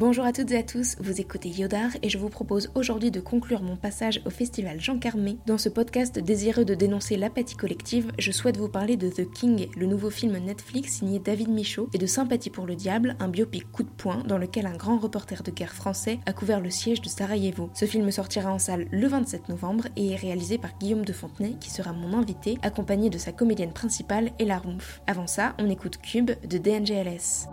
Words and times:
Bonjour 0.00 0.24
à 0.24 0.32
toutes 0.32 0.50
et 0.52 0.56
à 0.56 0.62
tous, 0.62 0.96
vous 0.98 1.20
écoutez 1.20 1.50
Yodar 1.50 1.90
et 2.02 2.08
je 2.08 2.16
vous 2.16 2.30
propose 2.30 2.70
aujourd'hui 2.74 3.10
de 3.10 3.20
conclure 3.20 3.60
mon 3.60 3.76
passage 3.76 4.22
au 4.24 4.30
festival 4.30 4.80
Jean 4.80 4.98
Carmé. 4.98 5.36
Dans 5.44 5.58
ce 5.58 5.68
podcast 5.68 6.18
désireux 6.18 6.64
de 6.64 6.74
dénoncer 6.74 7.18
l'apathie 7.18 7.54
collective, 7.54 8.10
je 8.18 8.32
souhaite 8.32 8.56
vous 8.56 8.70
parler 8.70 8.96
de 8.96 9.10
The 9.10 9.30
King, 9.30 9.68
le 9.76 9.84
nouveau 9.84 10.08
film 10.08 10.38
Netflix 10.38 10.92
signé 10.92 11.18
David 11.18 11.50
Michaud, 11.50 11.90
et 11.92 11.98
de 11.98 12.06
Sympathie 12.06 12.48
pour 12.48 12.64
le 12.64 12.76
diable, 12.76 13.14
un 13.20 13.28
biopic 13.28 13.70
coup 13.72 13.82
de 13.82 13.90
poing 13.90 14.24
dans 14.26 14.38
lequel 14.38 14.64
un 14.64 14.74
grand 14.74 14.96
reporter 14.96 15.42
de 15.42 15.50
guerre 15.50 15.74
français 15.74 16.18
a 16.24 16.32
couvert 16.32 16.62
le 16.62 16.70
siège 16.70 17.02
de 17.02 17.10
Sarajevo. 17.10 17.68
Ce 17.74 17.84
film 17.84 18.10
sortira 18.10 18.50
en 18.50 18.58
salle 18.58 18.86
le 18.90 19.06
27 19.06 19.50
novembre 19.50 19.84
et 19.96 20.12
est 20.12 20.16
réalisé 20.16 20.56
par 20.56 20.78
Guillaume 20.78 21.04
de 21.04 21.12
Fontenay 21.12 21.56
qui 21.60 21.68
sera 21.68 21.92
mon 21.92 22.16
invité, 22.16 22.56
accompagné 22.62 23.10
de 23.10 23.18
sa 23.18 23.32
comédienne 23.32 23.74
principale 23.74 24.30
Ella 24.38 24.60
Rumpf. 24.60 25.02
Avant 25.06 25.26
ça, 25.26 25.54
on 25.58 25.68
écoute 25.68 25.98
Cube 25.98 26.30
de 26.48 26.56
DNGLS. 26.56 27.48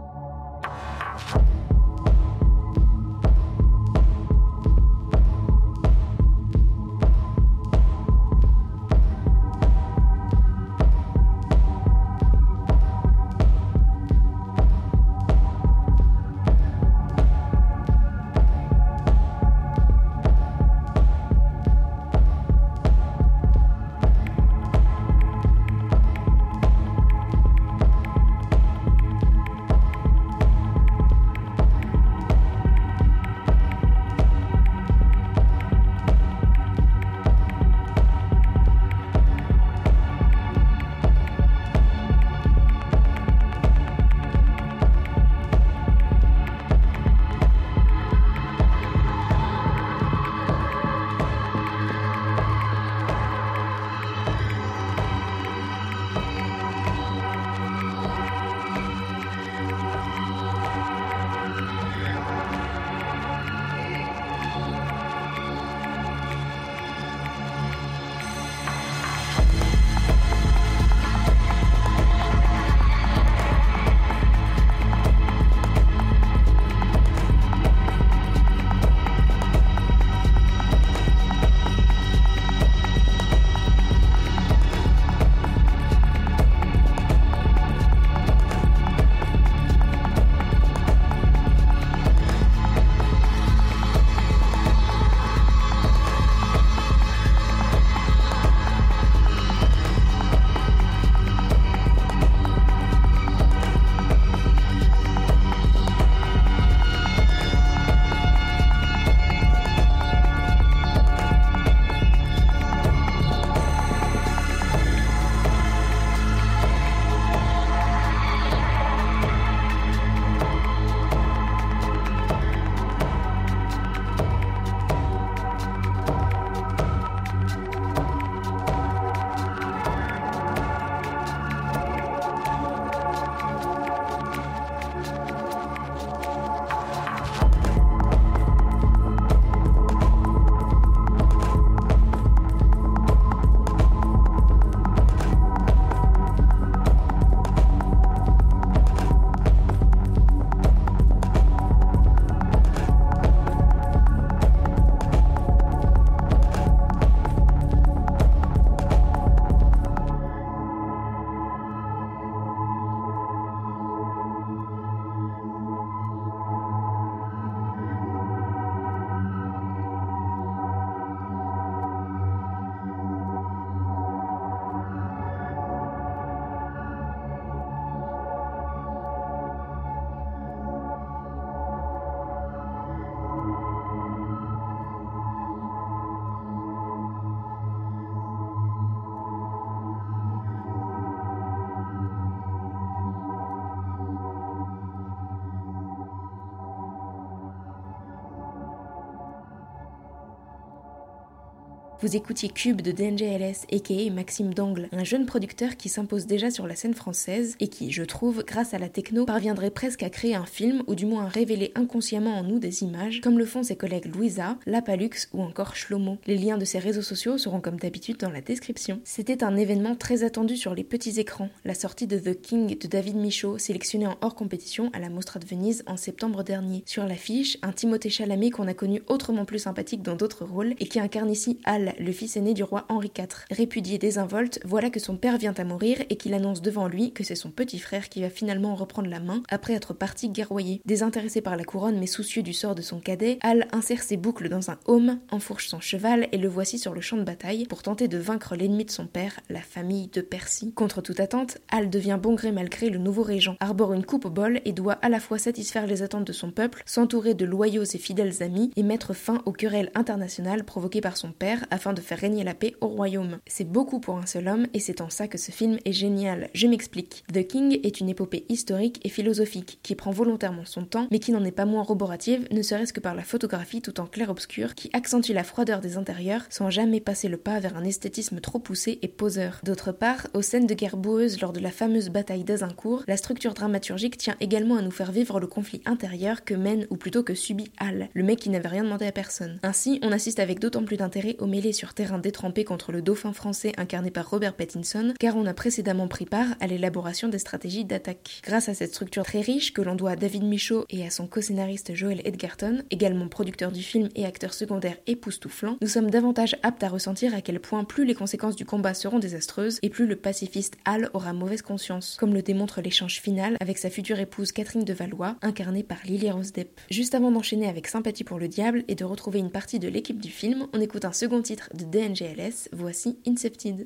Vous 201.99 202.15
écoutiez 202.15 202.49
Cube 202.49 202.83
de 202.83 202.91
DNGLS, 202.91 203.65
aka 203.73 204.11
Maxime 204.13 204.53
Dangle, 204.53 204.87
un 204.91 205.03
jeune 205.03 205.25
producteur 205.25 205.77
qui 205.77 205.89
s'impose 205.89 206.27
déjà 206.27 206.51
sur 206.51 206.67
la 206.67 206.75
scène 206.75 206.93
française 206.93 207.55
et 207.59 207.69
qui, 207.69 207.91
je 207.91 208.03
trouve, 208.03 208.43
grâce 208.45 208.75
à 208.75 208.77
la 208.77 208.87
techno, 208.87 209.25
parviendrait 209.25 209.71
presque 209.71 210.03
à 210.03 210.11
créer 210.11 210.35
un 210.35 210.45
film 210.45 210.83
ou 210.85 210.93
du 210.93 211.07
moins 211.07 211.25
à 211.25 211.27
révéler 211.27 211.71
inconsciemment 211.73 212.35
en 212.37 212.43
nous 212.43 212.59
des 212.59 212.83
images, 212.83 213.19
comme 213.21 213.39
le 213.39 213.47
font 213.47 213.63
ses 213.63 213.75
collègues 213.75 214.13
Louisa, 214.13 214.59
Lapalux 214.67 215.27
ou 215.33 215.41
encore 215.41 215.75
Shlomo. 215.75 216.19
Les 216.27 216.37
liens 216.37 216.59
de 216.59 216.65
ses 216.65 216.77
réseaux 216.77 217.01
sociaux 217.01 217.39
seront 217.39 217.61
comme 217.61 217.79
d'habitude 217.79 218.17
dans 218.17 218.29
la 218.29 218.41
description. 218.41 219.01
C'était 219.03 219.43
un 219.43 219.57
événement 219.57 219.95
très 219.95 220.23
attendu 220.23 220.55
sur 220.55 220.75
les 220.75 220.83
petits 220.83 221.19
écrans, 221.19 221.49
la 221.65 221.73
sortie 221.73 222.05
de 222.05 222.19
The 222.19 222.39
King 222.39 222.77
de 222.77 222.87
David 222.87 223.15
Michaud, 223.15 223.57
sélectionné 223.57 224.05
en 224.05 224.17
hors 224.21 224.35
compétition 224.35 224.91
à 224.93 224.99
la 224.99 225.09
Mostra 225.09 225.39
de 225.39 225.47
Venise 225.47 225.83
en 225.87 225.97
septembre 225.97 226.43
dernier. 226.43 226.83
Sur 226.85 227.07
l'affiche, 227.07 227.57
un 227.63 227.71
Timothée 227.71 228.11
Chalamet 228.11 228.51
qu'on 228.51 228.67
a 228.67 228.75
connu 228.75 229.01
autrement 229.07 229.45
plus 229.45 229.59
sympathique 229.59 230.03
dans 230.03 230.15
d'autres 230.15 230.45
rôles 230.45 230.75
et 230.79 230.87
qui 230.87 230.99
incarne 230.99 231.31
ici 231.31 231.57
Al 231.65 231.86
le 231.99 232.11
fils 232.11 232.37
aîné 232.37 232.53
du 232.53 232.63
roi 232.63 232.85
Henri 232.89 233.11
IV. 233.17 233.27
Répudié 233.51 233.97
désinvolte, 233.97 234.59
voilà 234.65 234.89
que 234.89 234.99
son 234.99 235.17
père 235.17 235.37
vient 235.37 235.53
à 235.57 235.63
mourir 235.63 235.97
et 236.09 236.15
qu'il 236.15 236.33
annonce 236.33 236.61
devant 236.61 236.87
lui 236.87 237.11
que 237.11 237.23
c'est 237.23 237.35
son 237.35 237.51
petit 237.51 237.79
frère 237.79 238.09
qui 238.09 238.21
va 238.21 238.29
finalement 238.29 238.75
reprendre 238.75 239.09
la 239.09 239.19
main 239.19 239.43
après 239.49 239.73
être 239.73 239.93
parti 239.93 240.29
guerroyer. 240.29 240.81
Désintéressé 240.85 241.41
par 241.41 241.57
la 241.57 241.63
couronne 241.63 241.99
mais 241.99 242.07
soucieux 242.07 242.43
du 242.43 242.53
sort 242.53 242.75
de 242.75 242.81
son 242.81 242.99
cadet, 242.99 243.39
Hal 243.41 243.67
insère 243.71 244.03
ses 244.03 244.17
boucles 244.17 244.49
dans 244.49 244.71
un 244.71 244.77
home, 244.85 245.19
enfourche 245.31 245.67
son 245.67 245.79
cheval 245.79 246.27
et 246.31 246.37
le 246.37 246.47
voici 246.47 246.79
sur 246.79 246.93
le 246.93 247.01
champ 247.01 247.17
de 247.17 247.23
bataille 247.23 247.65
pour 247.65 247.83
tenter 247.83 248.07
de 248.07 248.17
vaincre 248.17 248.55
l'ennemi 248.55 248.85
de 248.85 248.91
son 248.91 249.07
père, 249.07 249.39
la 249.49 249.61
famille 249.61 250.07
de 250.07 250.21
Percy. 250.21 250.73
Contre 250.73 251.01
toute 251.01 251.19
attente, 251.19 251.57
Hal 251.69 251.89
devient 251.89 252.19
bon 252.21 252.33
gré 252.33 252.51
malgré 252.51 252.89
le 252.89 252.99
nouveau 252.99 253.23
régent, 253.23 253.55
arbore 253.59 253.93
une 253.93 254.05
coupe 254.05 254.25
au 254.25 254.29
bol 254.29 254.61
et 254.65 254.73
doit 254.73 254.93
à 255.01 255.09
la 255.09 255.19
fois 255.19 255.37
satisfaire 255.37 255.87
les 255.87 256.01
attentes 256.03 256.27
de 256.27 256.33
son 256.33 256.51
peuple, 256.51 256.83
s'entourer 256.85 257.33
de 257.33 257.45
loyaux 257.45 257.83
et 257.83 257.97
fidèles 257.97 258.41
amis 258.41 258.71
et 258.75 258.83
mettre 258.83 259.13
fin 259.13 259.41
aux 259.45 259.51
querelles 259.51 259.91
internationales 259.95 260.63
provoquées 260.63 261.01
par 261.01 261.17
son 261.17 261.31
père 261.31 261.65
afin 261.77 261.93
de 261.93 262.01
faire 262.01 262.17
régner 262.17 262.43
la 262.43 262.55
paix 262.55 262.73
au 262.81 262.87
royaume. 262.87 263.37
C'est 263.45 263.69
beaucoup 263.69 263.99
pour 263.99 264.17
un 264.17 264.25
seul 264.25 264.47
homme 264.47 264.65
et 264.73 264.79
c'est 264.79 264.99
en 264.99 265.11
ça 265.11 265.27
que 265.27 265.37
ce 265.37 265.51
film 265.51 265.77
est 265.85 265.93
génial. 265.93 266.49
Je 266.55 266.65
m'explique. 266.65 267.23
The 267.31 267.45
King 267.45 267.79
est 267.83 267.99
une 267.99 268.09
épopée 268.09 268.45
historique 268.49 268.99
et 269.03 269.09
philosophique 269.09 269.77
qui 269.83 269.93
prend 269.93 270.09
volontairement 270.09 270.65
son 270.65 270.85
temps 270.85 271.07
mais 271.11 271.19
qui 271.19 271.31
n'en 271.31 271.45
est 271.45 271.51
pas 271.51 271.65
moins 271.65 271.83
roborative, 271.83 272.47
ne 272.51 272.63
serait-ce 272.63 272.93
que 272.93 272.99
par 272.99 273.13
la 273.13 273.21
photographie 273.21 273.83
tout 273.83 273.99
en 273.99 274.07
clair-obscur 274.07 274.73
qui 274.73 274.89
accentue 274.93 275.33
la 275.33 275.43
froideur 275.43 275.79
des 275.79 275.97
intérieurs 275.97 276.47
sans 276.49 276.71
jamais 276.71 276.99
passer 276.99 277.27
le 277.27 277.37
pas 277.37 277.59
vers 277.59 277.77
un 277.77 277.83
esthétisme 277.83 278.39
trop 278.39 278.57
poussé 278.57 278.97
et 279.03 279.07
poseur. 279.07 279.61
D'autre 279.63 279.91
part, 279.91 280.25
aux 280.33 280.41
scènes 280.41 280.65
de 280.65 280.73
guerre 280.73 280.97
boueuse 280.97 281.39
lors 281.41 281.53
de 281.53 281.59
la 281.59 281.69
fameuse 281.69 282.09
bataille 282.09 282.43
d'Azincourt, 282.43 283.03
la 283.07 283.17
structure 283.17 283.53
dramaturgique 283.53 284.17
tient 284.17 284.35
également 284.39 284.77
à 284.77 284.81
nous 284.81 284.89
faire 284.89 285.11
vivre 285.11 285.39
le 285.39 285.45
conflit 285.45 285.81
intérieur 285.85 286.43
que 286.43 286.55
mène 286.55 286.87
ou 286.89 286.97
plutôt 286.97 287.21
que 287.21 287.35
subit 287.35 287.71
Hal, 287.77 288.09
le 288.15 288.23
mec 288.23 288.39
qui 288.39 288.49
n'avait 288.49 288.67
rien 288.67 288.83
demandé 288.83 289.05
à 289.05 289.11
personne. 289.11 289.59
Ainsi, 289.61 289.99
on 290.01 290.11
assiste 290.11 290.39
avec 290.39 290.59
d'autant 290.59 290.83
plus 290.83 290.97
d'intérêt 290.97 291.35
aux 291.39 291.45
mêlées 291.45 291.66
sur 291.73 291.93
terrain 291.93 292.19
détrempé 292.19 292.63
contre 292.63 292.91
le 292.91 293.01
dauphin 293.01 293.33
français 293.33 293.73
incarné 293.77 294.11
par 294.11 294.29
Robert 294.29 294.53
Pattinson, 294.53 295.13
car 295.19 295.35
on 295.35 295.45
a 295.45 295.53
précédemment 295.53 296.07
pris 296.07 296.25
part 296.25 296.55
à 296.59 296.67
l'élaboration 296.67 297.27
des 297.27 297.39
stratégies 297.39 297.85
d'attaque. 297.85 298.41
Grâce 298.43 298.69
à 298.69 298.73
cette 298.73 298.93
structure 298.93 299.23
très 299.23 299.41
riche 299.41 299.73
que 299.73 299.81
l'on 299.81 299.95
doit 299.95 300.11
à 300.11 300.15
David 300.15 300.43
Michaud 300.43 300.85
et 300.89 301.05
à 301.05 301.09
son 301.09 301.27
co-scénariste 301.27 301.93
Joel 301.95 302.21
Edgerton, 302.25 302.83
également 302.91 303.27
producteur 303.27 303.71
du 303.71 303.81
film 303.81 304.09
et 304.15 304.25
acteur 304.25 304.53
secondaire 304.53 304.97
époustouflant, 305.07 305.77
nous 305.81 305.87
sommes 305.87 306.09
davantage 306.09 306.55
aptes 306.63 306.83
à 306.83 306.89
ressentir 306.89 307.35
à 307.35 307.41
quel 307.41 307.59
point 307.59 307.83
plus 307.83 308.05
les 308.05 308.15
conséquences 308.15 308.55
du 308.55 308.65
combat 308.65 308.93
seront 308.93 309.19
désastreuses 309.19 309.79
et 309.81 309.89
plus 309.89 310.07
le 310.07 310.15
pacifiste 310.15 310.77
Hal 310.85 311.09
aura 311.13 311.33
mauvaise 311.33 311.61
conscience, 311.61 312.17
comme 312.19 312.33
le 312.33 312.41
démontre 312.41 312.81
l'échange 312.81 313.19
final 313.21 313.57
avec 313.59 313.77
sa 313.77 313.89
future 313.89 314.19
épouse 314.19 314.51
Catherine 314.51 314.83
de 314.83 314.93
Valois, 314.93 315.35
incarnée 315.41 315.83
par 315.83 315.99
Lily 316.05 316.31
Rose 316.31 316.53
Depp. 316.53 316.79
Juste 316.89 317.15
avant 317.15 317.31
d'enchaîner 317.31 317.67
avec 317.67 317.87
Sympathie 317.87 318.23
pour 318.23 318.39
le 318.39 318.47
diable 318.47 318.83
et 318.87 318.95
de 318.95 319.05
retrouver 319.05 319.39
une 319.39 319.51
partie 319.51 319.79
de 319.79 319.87
l'équipe 319.87 320.21
du 320.21 320.29
film, 320.29 320.67
on 320.73 320.81
écoute 320.81 321.05
un 321.05 321.13
second 321.13 321.41
titre 321.41 321.56
de 321.73 321.85
DNGLS, 321.85 322.69
voici 322.71 323.19
Incepted. 323.25 323.85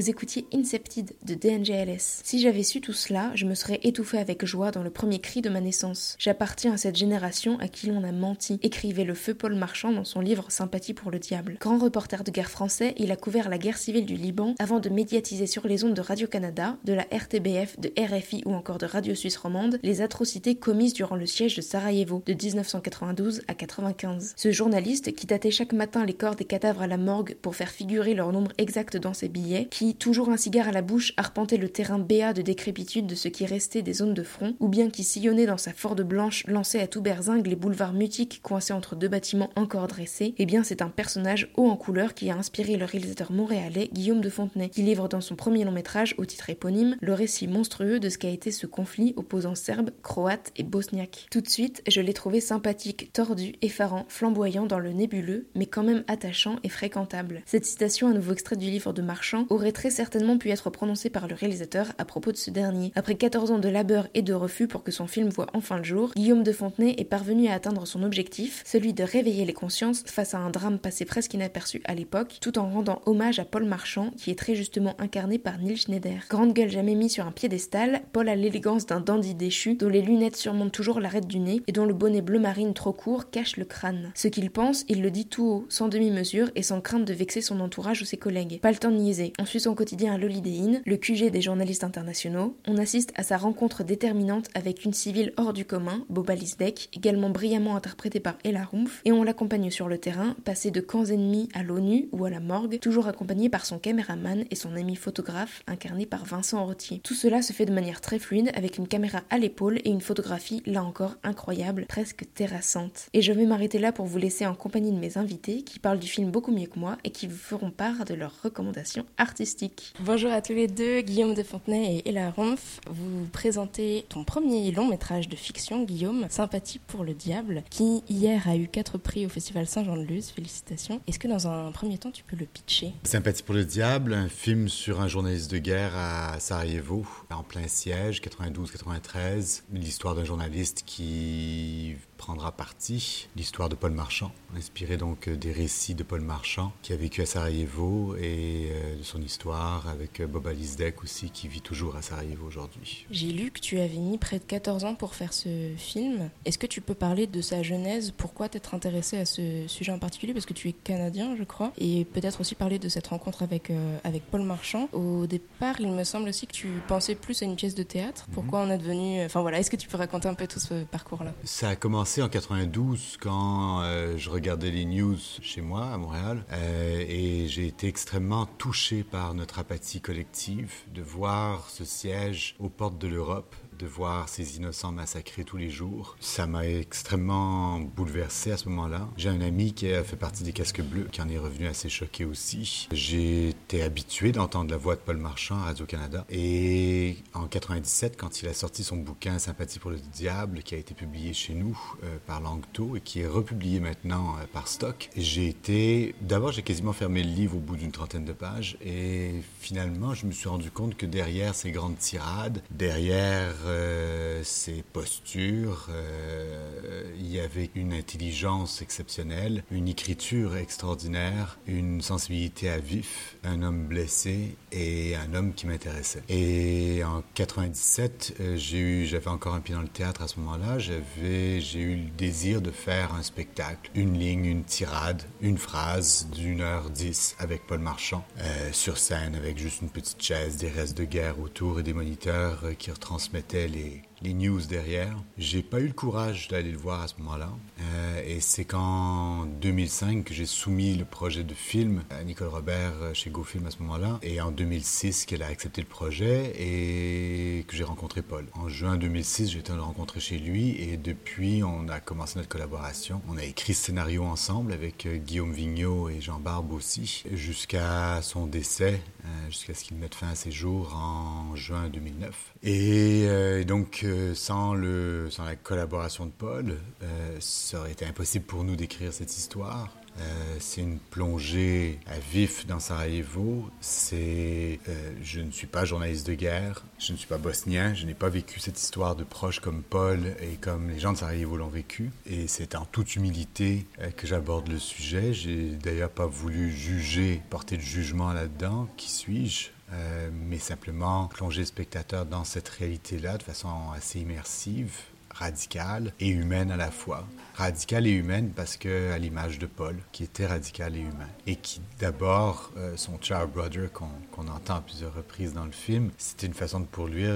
Vous 0.00 0.08
écoutiez 0.08 0.46
de 0.50 1.34
DNGLS. 1.34 2.22
Si 2.24 2.40
j'avais 2.40 2.62
su 2.62 2.80
tout 2.80 2.94
cela, 2.94 3.32
je 3.34 3.44
me 3.44 3.54
serais 3.54 3.80
étouffé 3.82 4.16
avec 4.16 4.46
joie 4.46 4.70
dans 4.70 4.82
le 4.82 4.88
premier 4.88 5.18
cri 5.18 5.42
de 5.42 5.50
ma 5.50 5.60
naissance. 5.60 6.16
J'appartiens 6.18 6.72
à 6.72 6.76
cette 6.78 6.96
génération 6.96 7.58
à 7.58 7.68
qui 7.68 7.88
l'on 7.88 8.02
a 8.02 8.10
menti, 8.10 8.58
écrivait 8.62 9.04
le 9.04 9.12
feu 9.12 9.34
Paul 9.34 9.54
Marchand 9.54 9.92
dans 9.92 10.04
son 10.04 10.20
livre 10.20 10.46
Sympathie 10.48 10.94
pour 10.94 11.10
le 11.10 11.18
diable. 11.18 11.58
Grand 11.60 11.76
reporter 11.76 12.24
de 12.24 12.30
guerre 12.30 12.50
français, 12.50 12.94
il 12.96 13.12
a 13.12 13.16
couvert 13.16 13.50
la 13.50 13.58
guerre 13.58 13.76
civile 13.76 14.06
du 14.06 14.14
Liban 14.14 14.54
avant 14.58 14.80
de 14.80 14.88
médiatiser 14.88 15.46
sur 15.46 15.66
les 15.66 15.84
ondes 15.84 15.92
de 15.92 16.00
Radio-Canada, 16.00 16.78
de 16.84 16.94
la 16.94 17.06
RTBF, 17.12 17.78
de 17.78 17.92
RFI 17.98 18.42
ou 18.46 18.54
encore 18.54 18.78
de 18.78 18.86
Radio 18.86 19.14
Suisse 19.14 19.36
romande 19.36 19.78
les 19.82 20.00
atrocités 20.00 20.54
commises 20.54 20.94
durant 20.94 21.16
le 21.16 21.26
siège 21.26 21.56
de 21.56 21.62
Sarajevo 21.62 22.22
de 22.24 22.32
1992 22.32 23.42
à 23.48 23.54
95. 23.54 24.32
Ce 24.34 24.50
journaliste, 24.50 25.14
qui 25.14 25.26
datait 25.26 25.50
chaque 25.50 25.74
matin 25.74 26.06
les 26.06 26.14
corps 26.14 26.36
des 26.36 26.46
cadavres 26.46 26.80
à 26.80 26.86
la 26.86 26.96
morgue 26.96 27.36
pour 27.42 27.54
faire 27.54 27.70
figurer 27.70 28.14
leur 28.14 28.32
nombre 28.32 28.52
exact 28.56 28.96
dans 28.96 29.12
ses 29.12 29.28
billets, 29.28 29.68
qui 29.70 29.89
toujours 29.94 30.30
un 30.30 30.36
cigare 30.36 30.68
à 30.68 30.72
la 30.72 30.82
bouche, 30.82 31.12
arpentait 31.16 31.56
le 31.56 31.68
terrain 31.68 31.98
béat 31.98 32.32
de 32.32 32.42
décrépitude 32.42 33.06
de 33.06 33.14
ce 33.14 33.28
qui 33.28 33.46
restait 33.46 33.82
des 33.82 33.94
zones 33.94 34.14
de 34.14 34.22
front, 34.22 34.54
ou 34.60 34.68
bien 34.68 34.90
qui 34.90 35.04
sillonnait 35.04 35.46
dans 35.46 35.56
sa 35.58 35.72
Forde 35.72 36.02
blanche, 36.02 36.44
lançait 36.46 36.80
à 36.80 36.86
tout 36.86 37.00
berzingue 37.00 37.46
les 37.46 37.56
boulevards 37.56 37.92
mutiques 37.92 38.40
coincés 38.42 38.72
entre 38.72 38.96
deux 38.96 39.08
bâtiments 39.08 39.50
encore 39.56 39.86
dressés, 39.86 40.34
eh 40.38 40.46
bien 40.46 40.64
c'est 40.64 40.82
un 40.82 40.88
personnage 40.88 41.50
haut 41.56 41.68
en 41.68 41.76
couleur 41.76 42.14
qui 42.14 42.30
a 42.30 42.36
inspiré 42.36 42.76
le 42.76 42.84
réalisateur 42.84 43.32
montréalais 43.32 43.90
Guillaume 43.92 44.20
de 44.20 44.30
Fontenay, 44.30 44.68
qui 44.68 44.82
livre 44.82 45.08
dans 45.08 45.20
son 45.20 45.36
premier 45.36 45.64
long 45.64 45.72
métrage 45.72 46.14
au 46.18 46.24
titre 46.24 46.50
éponyme 46.50 46.96
le 47.00 47.14
récit 47.14 47.48
monstrueux 47.48 48.00
de 48.00 48.08
ce 48.08 48.18
qu'a 48.18 48.28
été 48.28 48.50
ce 48.50 48.66
conflit 48.66 49.14
opposant 49.16 49.54
serbes, 49.54 49.90
croates 50.02 50.52
et 50.56 50.62
bosniaques. 50.62 51.26
Tout 51.30 51.40
de 51.40 51.48
suite, 51.48 51.82
je 51.88 52.00
l'ai 52.00 52.14
trouvé 52.14 52.40
sympathique, 52.40 53.12
tordu, 53.12 53.54
effarant, 53.62 54.04
flamboyant 54.08 54.66
dans 54.66 54.78
le 54.78 54.92
nébuleux, 54.92 55.46
mais 55.54 55.66
quand 55.66 55.82
même 55.82 56.04
attachant 56.08 56.56
et 56.62 56.68
fréquentable. 56.68 57.42
Cette 57.46 57.64
citation, 57.64 58.08
à 58.08 58.12
nouveau 58.12 58.32
extrait 58.32 58.56
du 58.56 58.70
livre 58.70 58.92
de 58.92 59.02
Marchand, 59.02 59.46
aurait 59.50 59.72
très 59.80 59.88
certainement 59.88 60.36
pu 60.36 60.50
être 60.50 60.68
prononcé 60.68 61.08
par 61.08 61.26
le 61.26 61.34
réalisateur 61.34 61.86
à 61.96 62.04
propos 62.04 62.32
de 62.32 62.36
ce 62.36 62.50
dernier. 62.50 62.92
Après 62.96 63.14
14 63.14 63.50
ans 63.50 63.58
de 63.58 63.70
labeur 63.70 64.08
et 64.12 64.20
de 64.20 64.34
refus 64.34 64.68
pour 64.68 64.82
que 64.82 64.92
son 64.92 65.06
film 65.06 65.30
voit 65.30 65.46
enfin 65.54 65.78
le 65.78 65.84
jour, 65.84 66.12
Guillaume 66.14 66.42
de 66.42 66.52
Fontenay 66.52 66.96
est 66.98 67.04
parvenu 67.04 67.48
à 67.48 67.54
atteindre 67.54 67.86
son 67.86 68.02
objectif, 68.02 68.62
celui 68.66 68.92
de 68.92 69.02
réveiller 69.02 69.46
les 69.46 69.54
consciences 69.54 70.02
face 70.04 70.34
à 70.34 70.38
un 70.38 70.50
drame 70.50 70.78
passé 70.78 71.06
presque 71.06 71.32
inaperçu 71.32 71.80
à 71.86 71.94
l'époque, 71.94 72.36
tout 72.42 72.58
en 72.58 72.68
rendant 72.68 73.00
hommage 73.06 73.38
à 73.38 73.46
Paul 73.46 73.64
Marchand, 73.64 74.10
qui 74.18 74.30
est 74.30 74.38
très 74.38 74.54
justement 74.54 74.96
incarné 74.98 75.38
par 75.38 75.58
Neil 75.58 75.78
Schneider. 75.78 76.26
Grande 76.28 76.52
gueule 76.52 76.68
jamais 76.68 76.94
mis 76.94 77.08
sur 77.08 77.26
un 77.26 77.32
piédestal, 77.32 78.02
Paul 78.12 78.28
a 78.28 78.36
l'élégance 78.36 78.84
d'un 78.84 79.00
dandy 79.00 79.34
déchu, 79.34 79.76
dont 79.76 79.88
les 79.88 80.02
lunettes 80.02 80.36
surmontent 80.36 80.68
toujours 80.68 81.00
l'arête 81.00 81.26
du 81.26 81.38
nez 81.38 81.62
et 81.66 81.72
dont 81.72 81.86
le 81.86 81.94
bonnet 81.94 82.20
bleu 82.20 82.38
marine 82.38 82.74
trop 82.74 82.92
court 82.92 83.30
cache 83.30 83.56
le 83.56 83.64
crâne. 83.64 84.12
Ce 84.14 84.28
qu'il 84.28 84.50
pense, 84.50 84.84
il 84.90 85.00
le 85.00 85.10
dit 85.10 85.24
tout 85.24 85.46
haut, 85.46 85.66
sans 85.70 85.88
demi-mesure 85.88 86.50
et 86.54 86.62
sans 86.62 86.82
crainte 86.82 87.06
de 87.06 87.14
vexer 87.14 87.40
son 87.40 87.60
entourage 87.60 88.02
ou 88.02 88.04
ses 88.04 88.18
collègues. 88.18 88.60
Pas 88.60 88.72
le 88.72 88.76
temps 88.76 88.90
de 88.90 88.96
niaiser. 88.96 89.32
On 89.38 89.46
quotidien 89.74 90.14
à 90.14 90.18
le 90.18 90.96
QG 90.96 91.30
des 91.30 91.40
journalistes 91.42 91.84
internationaux, 91.84 92.56
on 92.66 92.78
assiste 92.78 93.12
à 93.16 93.22
sa 93.22 93.36
rencontre 93.36 93.84
déterminante 93.84 94.48
avec 94.54 94.84
une 94.84 94.92
civile 94.92 95.32
hors 95.36 95.52
du 95.52 95.64
commun, 95.64 96.04
Boba 96.08 96.34
Lisdek, 96.34 96.88
également 96.92 97.30
brillamment 97.30 97.76
interprétée 97.76 98.20
par 98.20 98.36
Ella 98.44 98.64
Rumpf, 98.64 99.02
et 99.04 99.12
on 99.12 99.22
l'accompagne 99.22 99.70
sur 99.70 99.88
le 99.88 99.98
terrain, 99.98 100.34
passé 100.44 100.70
de 100.70 100.80
camps 100.80 101.04
ennemis 101.04 101.48
à 101.52 101.62
l'ONU 101.62 102.08
ou 102.12 102.24
à 102.24 102.30
la 102.30 102.40
morgue, 102.40 102.78
toujours 102.78 103.08
accompagné 103.08 103.48
par 103.48 103.66
son 103.66 103.78
caméraman 103.78 104.44
et 104.50 104.54
son 104.54 104.76
ami 104.76 104.96
photographe, 104.96 105.62
incarné 105.66 106.06
par 106.06 106.24
Vincent 106.24 106.64
Rottier. 106.64 107.00
Tout 107.02 107.14
cela 107.14 107.42
se 107.42 107.52
fait 107.52 107.66
de 107.66 107.74
manière 107.74 108.00
très 108.00 108.18
fluide, 108.18 108.50
avec 108.54 108.78
une 108.78 108.88
caméra 108.88 109.22
à 109.30 109.38
l'épaule 109.38 109.78
et 109.84 109.90
une 109.90 110.00
photographie, 110.00 110.62
là 110.66 110.82
encore, 110.82 111.16
incroyable, 111.22 111.86
presque 111.88 112.24
terrassante. 112.34 113.08
Et 113.12 113.22
je 113.22 113.32
vais 113.32 113.46
m'arrêter 113.46 113.78
là 113.78 113.92
pour 113.92 114.06
vous 114.06 114.18
laisser 114.18 114.46
en 114.46 114.54
compagnie 114.54 114.92
de 114.92 114.98
mes 114.98 115.18
invités, 115.18 115.62
qui 115.62 115.78
parlent 115.78 115.98
du 115.98 116.08
film 116.08 116.30
beaucoup 116.30 116.52
mieux 116.52 116.66
que 116.66 116.78
moi 116.78 116.96
et 117.04 117.10
qui 117.10 117.26
vous 117.26 117.36
feront 117.36 117.70
part 117.70 118.04
de 118.04 118.14
leurs 118.14 118.42
recommandations 118.42 119.04
artistiques. 119.18 119.59
Bonjour 120.00 120.30
à 120.30 120.40
tous 120.40 120.52
les 120.52 120.68
deux, 120.68 121.00
Guillaume 121.00 121.34
de 121.34 121.42
Fontenay 121.42 121.96
et 121.96 122.08
Ella 122.08 122.30
Rumpf. 122.30 122.80
Vous 122.88 123.26
présentez 123.32 124.06
ton 124.08 124.24
premier 124.24 124.70
long 124.70 124.88
métrage 124.88 125.28
de 125.28 125.36
fiction, 125.36 125.84
Guillaume, 125.84 126.26
Sympathie 126.30 126.78
pour 126.78 127.04
le 127.04 127.14
diable, 127.14 127.62
qui 127.68 128.02
hier 128.08 128.48
a 128.48 128.56
eu 128.56 128.68
quatre 128.68 128.96
prix 128.96 129.26
au 129.26 129.28
Festival 129.28 129.66
Saint-Jean-de-Luz. 129.66 130.30
Félicitations. 130.30 131.00
Est-ce 131.06 131.18
que 131.18 131.28
dans 131.28 131.48
un 131.48 131.72
premier 131.72 131.98
temps, 131.98 132.10
tu 132.10 132.22
peux 132.22 132.36
le 132.36 132.46
pitcher? 132.46 132.92
Sympathie 133.04 133.42
pour 133.42 133.54
le 133.54 133.64
diable, 133.64 134.14
un 134.14 134.28
film 134.28 134.68
sur 134.68 135.00
un 135.00 135.08
journaliste 135.08 135.50
de 135.50 135.58
guerre 135.58 135.96
à 135.96 136.40
Sarajevo, 136.40 137.04
en 137.30 137.42
plein 137.42 137.68
siège, 137.68 138.22
92-93. 138.22 139.62
L'histoire 139.72 140.14
d'un 140.14 140.24
journaliste 140.24 140.84
qui 140.86 141.96
prendra 142.20 142.52
parti 142.52 143.28
l'histoire 143.34 143.70
de 143.70 143.74
Paul 143.74 143.92
Marchand, 143.92 144.30
inspiré 144.54 144.98
donc 144.98 145.30
des 145.30 145.52
récits 145.52 145.94
de 145.94 146.02
Paul 146.02 146.20
Marchand, 146.20 146.70
qui 146.82 146.92
a 146.92 146.96
vécu 146.96 147.22
à 147.22 147.26
Sarajevo, 147.26 148.14
et 148.16 148.68
euh, 148.70 148.98
de 148.98 149.02
son 149.02 149.22
histoire 149.22 149.88
avec 149.88 150.20
Bob 150.22 150.46
Alisdek 150.46 151.02
aussi, 151.02 151.30
qui 151.30 151.48
vit 151.48 151.62
toujours 151.62 151.96
à 151.96 152.02
Sarajevo 152.02 152.46
aujourd'hui. 152.46 153.06
J'ai 153.10 153.32
lu 153.32 153.50
que 153.50 153.60
tu 153.60 153.80
avais 153.80 153.96
mis 153.96 154.18
près 154.18 154.38
de 154.38 154.44
14 154.44 154.84
ans 154.84 154.94
pour 154.94 155.14
faire 155.14 155.32
ce 155.32 155.70
film. 155.78 156.28
Est-ce 156.44 156.58
que 156.58 156.66
tu 156.66 156.82
peux 156.82 156.94
parler 156.94 157.26
de 157.26 157.40
sa 157.40 157.62
genèse? 157.62 158.12
Pourquoi 158.14 158.50
t'être 158.50 158.74
intéressé 158.74 159.16
à 159.16 159.24
ce 159.24 159.66
sujet 159.66 159.90
en 159.90 159.98
particulier? 159.98 160.34
Parce 160.34 160.46
que 160.46 160.52
tu 160.52 160.68
es 160.68 160.72
canadien, 160.72 161.36
je 161.38 161.44
crois, 161.44 161.72
et 161.78 162.04
peut-être 162.04 162.42
aussi 162.42 162.54
parler 162.54 162.78
de 162.78 162.90
cette 162.90 163.06
rencontre 163.06 163.42
avec, 163.42 163.70
euh, 163.70 163.96
avec 164.04 164.24
Paul 164.30 164.42
Marchand. 164.42 164.90
Au 164.92 165.26
départ, 165.26 165.80
il 165.80 165.90
me 165.90 166.04
semble 166.04 166.28
aussi 166.28 166.46
que 166.46 166.52
tu 166.52 166.68
pensais 166.86 167.14
plus 167.14 167.40
à 167.40 167.46
une 167.46 167.56
pièce 167.56 167.74
de 167.74 167.82
théâtre. 167.82 168.26
Mhm. 168.28 168.34
Pourquoi 168.34 168.60
on 168.60 168.70
est 168.70 168.78
devenu... 168.78 169.24
Enfin 169.24 169.40
voilà, 169.40 169.58
est-ce 169.58 169.70
que 169.70 169.76
tu 169.76 169.88
peux 169.88 169.96
raconter 169.96 170.28
un 170.28 170.34
peu 170.34 170.46
tout 170.46 170.60
ce 170.60 170.84
parcours-là? 170.84 171.32
Ça 171.44 171.70
a 171.70 171.76
commencé 171.76 172.09
en 172.18 172.28
92 172.28 173.18
quand 173.20 173.82
euh, 173.82 174.16
je 174.16 174.30
regardais 174.30 174.72
les 174.72 174.84
news 174.84 175.16
chez 175.42 175.60
moi 175.60 175.92
à 175.92 175.96
Montréal 175.96 176.44
euh, 176.50 177.04
et 177.08 177.46
j'ai 177.46 177.68
été 177.68 177.86
extrêmement 177.86 178.46
touché 178.46 179.04
par 179.04 179.32
notre 179.32 179.60
apathie 179.60 180.00
collective 180.00 180.72
de 180.92 181.02
voir 181.02 181.70
ce 181.70 181.84
siège 181.84 182.56
aux 182.58 182.68
portes 182.68 182.98
de 182.98 183.06
l'Europe 183.06 183.54
de 183.80 183.86
voir 183.86 184.28
ces 184.28 184.56
innocents 184.56 184.92
massacrés 184.92 185.44
tous 185.44 185.56
les 185.56 185.70
jours. 185.70 186.16
Ça 186.20 186.46
m'a 186.46 186.66
extrêmement 186.66 187.80
bouleversé 187.80 188.52
à 188.52 188.56
ce 188.56 188.68
moment-là. 188.68 189.08
J'ai 189.16 189.30
un 189.30 189.40
ami 189.40 189.72
qui 189.72 189.90
a 189.92 190.04
fait 190.04 190.16
partie 190.16 190.44
des 190.44 190.52
casques 190.52 190.82
bleus, 190.82 191.08
qui 191.10 191.22
en 191.22 191.28
est 191.28 191.38
revenu 191.38 191.66
assez 191.66 191.88
choqué 191.88 192.24
aussi. 192.24 192.88
Été 192.90 193.82
habitué 193.82 194.32
d'entendre 194.32 194.70
la 194.70 194.76
voix 194.76 194.96
de 194.96 195.00
Paul 195.00 195.16
Marchand 195.16 195.56
à 195.56 195.64
Radio-Canada. 195.64 196.26
Et 196.30 197.16
en 197.34 197.46
97, 197.46 198.16
quand 198.16 198.42
il 198.42 198.48
a 198.48 198.54
sorti 198.54 198.84
son 198.84 198.96
bouquin 198.96 199.38
Sympathie 199.38 199.78
pour 199.78 199.90
le 199.90 199.98
diable, 199.98 200.62
qui 200.62 200.74
a 200.74 200.78
été 200.78 200.94
publié 200.94 201.32
chez 201.32 201.54
nous 201.54 201.78
euh, 202.04 202.18
par 202.26 202.40
Langto 202.40 202.96
et 202.96 203.00
qui 203.00 203.20
est 203.20 203.26
republié 203.26 203.80
maintenant 203.80 204.34
euh, 204.36 204.46
par 204.52 204.68
Stock, 204.68 205.08
j'ai 205.16 205.48
été... 205.48 206.14
D'abord, 206.20 206.52
j'ai 206.52 206.62
quasiment 206.62 206.92
fermé 206.92 207.22
le 207.22 207.30
livre 207.30 207.56
au 207.56 207.60
bout 207.60 207.76
d'une 207.76 207.92
trentaine 207.92 208.24
de 208.24 208.32
pages. 208.32 208.76
Et 208.84 209.42
finalement, 209.60 210.14
je 210.14 210.26
me 210.26 210.32
suis 210.32 210.48
rendu 210.48 210.70
compte 210.70 210.96
que 210.96 211.06
derrière 211.06 211.54
ces 211.54 211.70
grandes 211.70 211.98
tirades, 211.98 212.62
derrière 212.70 213.54
euh, 213.70 214.42
ses 214.42 214.82
postures, 214.82 215.86
euh, 215.90 217.04
il 217.18 217.30
y 217.30 217.40
avait 217.40 217.70
une 217.74 217.92
intelligence 217.92 218.82
exceptionnelle, 218.82 219.62
une 219.70 219.88
écriture 219.88 220.56
extraordinaire, 220.56 221.58
une 221.66 222.00
sensibilité 222.00 222.68
à 222.68 222.78
vif, 222.78 223.36
un 223.44 223.62
homme 223.62 223.86
blessé 223.86 224.56
et 224.72 225.14
un 225.16 225.34
homme 225.34 225.52
qui 225.54 225.66
m'intéressait. 225.66 226.22
Et 226.28 227.02
en 227.04 227.22
97, 227.34 228.36
euh, 228.40 228.56
j'avais 228.56 229.28
encore 229.28 229.54
un 229.54 229.60
pied 229.60 229.74
dans 229.74 229.82
le 229.82 229.88
théâtre 229.88 230.22
à 230.22 230.28
ce 230.28 230.40
moment-là. 230.40 230.78
J'avais, 230.78 231.60
j'ai 231.60 231.80
eu 231.80 231.96
le 231.96 232.10
désir 232.10 232.62
de 232.62 232.70
faire 232.70 233.14
un 233.14 233.22
spectacle, 233.22 233.90
une 233.94 234.18
ligne, 234.18 234.46
une 234.46 234.64
tirade, 234.64 235.22
une 235.40 235.58
phrase 235.58 236.28
d'une 236.34 236.60
heure 236.60 236.90
dix 236.90 237.36
avec 237.38 237.66
Paul 237.66 237.80
Marchand 237.80 238.24
sur 238.72 238.98
scène 238.98 239.34
avec 239.34 239.58
juste 239.58 239.82
une 239.82 239.90
petite 239.90 240.22
chaise, 240.22 240.56
des 240.56 240.68
restes 240.68 240.96
de 240.96 241.04
guerre 241.04 241.40
autour 241.40 241.80
et 241.80 241.82
des 241.82 241.92
moniteurs 241.92 242.64
qui 242.78 242.90
retransmettaient 242.90 243.59
les, 243.66 244.02
les 244.22 244.34
news 244.34 244.60
derrière. 244.60 245.16
J'ai 245.38 245.62
pas 245.62 245.80
eu 245.80 245.86
le 245.86 245.92
courage 245.92 246.48
d'aller 246.48 246.70
le 246.70 246.78
voir 246.78 247.00
à 247.00 247.08
ce 247.08 247.14
moment-là. 247.18 247.50
Euh, 247.80 248.22
et 248.26 248.40
c'est 248.40 248.64
qu'en 248.64 249.46
2005 249.46 250.24
que 250.24 250.34
j'ai 250.34 250.46
soumis 250.46 250.94
le 250.94 251.04
projet 251.04 251.44
de 251.44 251.54
film 251.54 252.02
à 252.10 252.22
Nicole 252.24 252.48
Robert 252.48 252.92
euh, 253.00 253.14
chez 253.14 253.30
GoFilm 253.30 253.66
à 253.66 253.70
ce 253.70 253.78
moment-là. 253.80 254.18
Et 254.22 254.40
en 254.40 254.50
2006 254.50 255.24
qu'elle 255.24 255.42
a 255.42 255.46
accepté 255.46 255.80
le 255.80 255.86
projet 255.86 256.52
et 256.58 257.64
que 257.64 257.76
j'ai 257.76 257.84
rencontré 257.84 258.22
Paul. 258.22 258.46
En 258.54 258.68
juin 258.68 258.96
2006, 258.96 259.50
j'ai 259.50 259.60
été 259.60 259.72
le 259.72 259.80
rencontrer 259.80 260.20
chez 260.20 260.38
lui 260.38 260.76
et 260.80 260.96
depuis, 260.96 261.62
on 261.62 261.88
a 261.88 262.00
commencé 262.00 262.38
notre 262.38 262.48
collaboration. 262.50 263.22
On 263.28 263.38
a 263.38 263.44
écrit 263.44 263.72
ce 263.72 263.86
scénario 263.86 264.24
ensemble 264.24 264.72
avec 264.72 265.06
euh, 265.06 265.16
Guillaume 265.16 265.52
Vigneault 265.52 266.10
et 266.10 266.20
Jean 266.20 266.38
Barbe 266.38 266.72
aussi, 266.72 267.24
jusqu'à 267.32 268.20
son 268.22 268.46
décès, 268.46 269.00
jusqu'à 269.48 269.74
ce 269.74 269.84
qu'il 269.84 269.96
mette 269.96 270.14
fin 270.14 270.28
à 270.28 270.34
ses 270.34 270.50
jours 270.50 270.94
en 270.94 271.54
juin 271.56 271.88
2009. 271.88 272.54
Et 272.62 273.64
donc, 273.64 274.04
sans, 274.34 274.74
la 274.74 275.56
collaboration 275.62 276.26
de 276.26 276.30
Paul, 276.30 276.76
euh, 277.02 277.36
ça 277.40 277.80
aurait 277.80 277.92
été 277.92 278.04
impossible 278.04 278.44
pour 278.44 278.64
nous 278.64 278.76
d'écrire 278.76 279.12
cette 279.12 279.36
histoire. 279.36 279.88
Euh, 280.18 280.56
c'est 280.58 280.80
une 280.80 280.98
plongée 280.98 282.00
à 282.06 282.18
vif 282.18 282.66
dans 282.66 282.80
Sarajevo. 282.80 283.70
C'est, 283.80 284.80
euh, 284.88 285.12
je 285.22 285.40
ne 285.40 285.50
suis 285.50 285.68
pas 285.68 285.84
journaliste 285.84 286.26
de 286.26 286.34
guerre, 286.34 286.84
je 286.98 287.12
ne 287.12 287.16
suis 287.16 287.28
pas 287.28 287.38
bosnien, 287.38 287.94
je 287.94 288.06
n'ai 288.06 288.14
pas 288.14 288.28
vécu 288.28 288.60
cette 288.60 288.78
histoire 288.78 289.14
de 289.14 289.24
proche 289.24 289.60
comme 289.60 289.82
Paul 289.82 290.34
et 290.42 290.56
comme 290.60 290.90
les 290.90 290.98
gens 290.98 291.12
de 291.12 291.18
Sarajevo 291.18 291.56
l'ont 291.56 291.68
vécu. 291.68 292.10
Et 292.26 292.48
c'est 292.48 292.74
en 292.74 292.84
toute 292.84 293.16
humilité 293.16 293.86
que 294.16 294.26
j'aborde 294.26 294.68
le 294.68 294.78
sujet. 294.78 295.32
J'ai 295.32 295.70
d'ailleurs 295.70 296.10
pas 296.10 296.26
voulu 296.26 296.70
juger, 296.70 297.40
porter 297.48 297.76
de 297.76 297.82
jugement 297.82 298.32
là-dedans. 298.32 298.88
Qui 298.96 299.10
suis-je? 299.10 299.70
Euh, 299.92 300.30
mais 300.32 300.58
simplement 300.58 301.26
plonger 301.26 301.60
le 301.60 301.66
spectateur 301.66 302.26
dans 302.26 302.44
cette 302.44 302.68
réalité-là 302.68 303.38
de 303.38 303.42
façon 303.42 303.68
assez 303.94 304.20
immersive, 304.20 304.92
radicale 305.34 306.12
et 306.20 306.28
humaine 306.28 306.70
à 306.70 306.76
la 306.76 306.90
fois. 306.90 307.26
Radicale 307.54 308.06
et 308.06 308.12
humaine 308.12 308.50
parce 308.54 308.76
que, 308.76 309.12
à 309.12 309.18
l'image 309.18 309.58
de 309.58 309.66
Paul, 309.66 309.96
qui 310.12 310.24
était 310.24 310.46
radical 310.46 310.96
et 310.96 311.00
humain, 311.00 311.28
et 311.46 311.56
qui 311.56 311.80
d'abord, 311.98 312.72
euh, 312.76 312.96
son 312.96 313.18
Child 313.20 313.50
Brother 313.54 313.90
qu'on 313.92 314.48
entend 314.48 314.76
à 314.76 314.80
plusieurs 314.80 315.14
reprises 315.14 315.52
dans 315.52 315.64
le 315.64 315.72
film, 315.72 316.10
c'était 316.18 316.46
une 316.46 316.54
façon 316.54 316.80
de 316.80 316.86
pour 316.86 317.06
lui, 317.06 317.26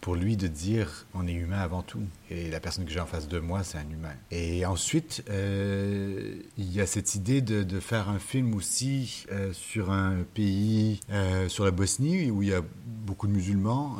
pour 0.00 0.14
lui 0.14 0.36
de 0.36 0.46
dire 0.46 1.06
on 1.14 1.26
est 1.26 1.32
humain 1.32 1.58
avant 1.58 1.82
tout. 1.82 2.00
Et 2.30 2.50
la 2.50 2.60
personne 2.60 2.84
que 2.84 2.90
j'ai 2.90 3.00
en 3.00 3.06
face 3.06 3.28
de 3.28 3.38
moi, 3.38 3.62
c'est 3.62 3.78
un 3.78 3.88
humain. 3.90 4.14
Et 4.30 4.64
ensuite, 4.66 5.22
euh, 5.30 6.36
il 6.56 6.72
y 6.72 6.80
a 6.80 6.86
cette 6.86 7.14
idée 7.14 7.40
de, 7.40 7.80
faire 7.80 8.08
un 8.08 8.18
film 8.18 8.54
aussi 8.54 9.26
euh, 9.30 9.52
sur 9.52 9.90
un 9.90 10.22
pays, 10.34 11.00
sur 11.48 11.64
la 11.64 11.70
Bosnie, 11.70 12.30
où 12.30 12.42
il 12.42 12.48
y 12.48 12.54
a 12.54 12.62
beaucoup 12.86 13.26
de 13.26 13.32
musulmans. 13.32 13.96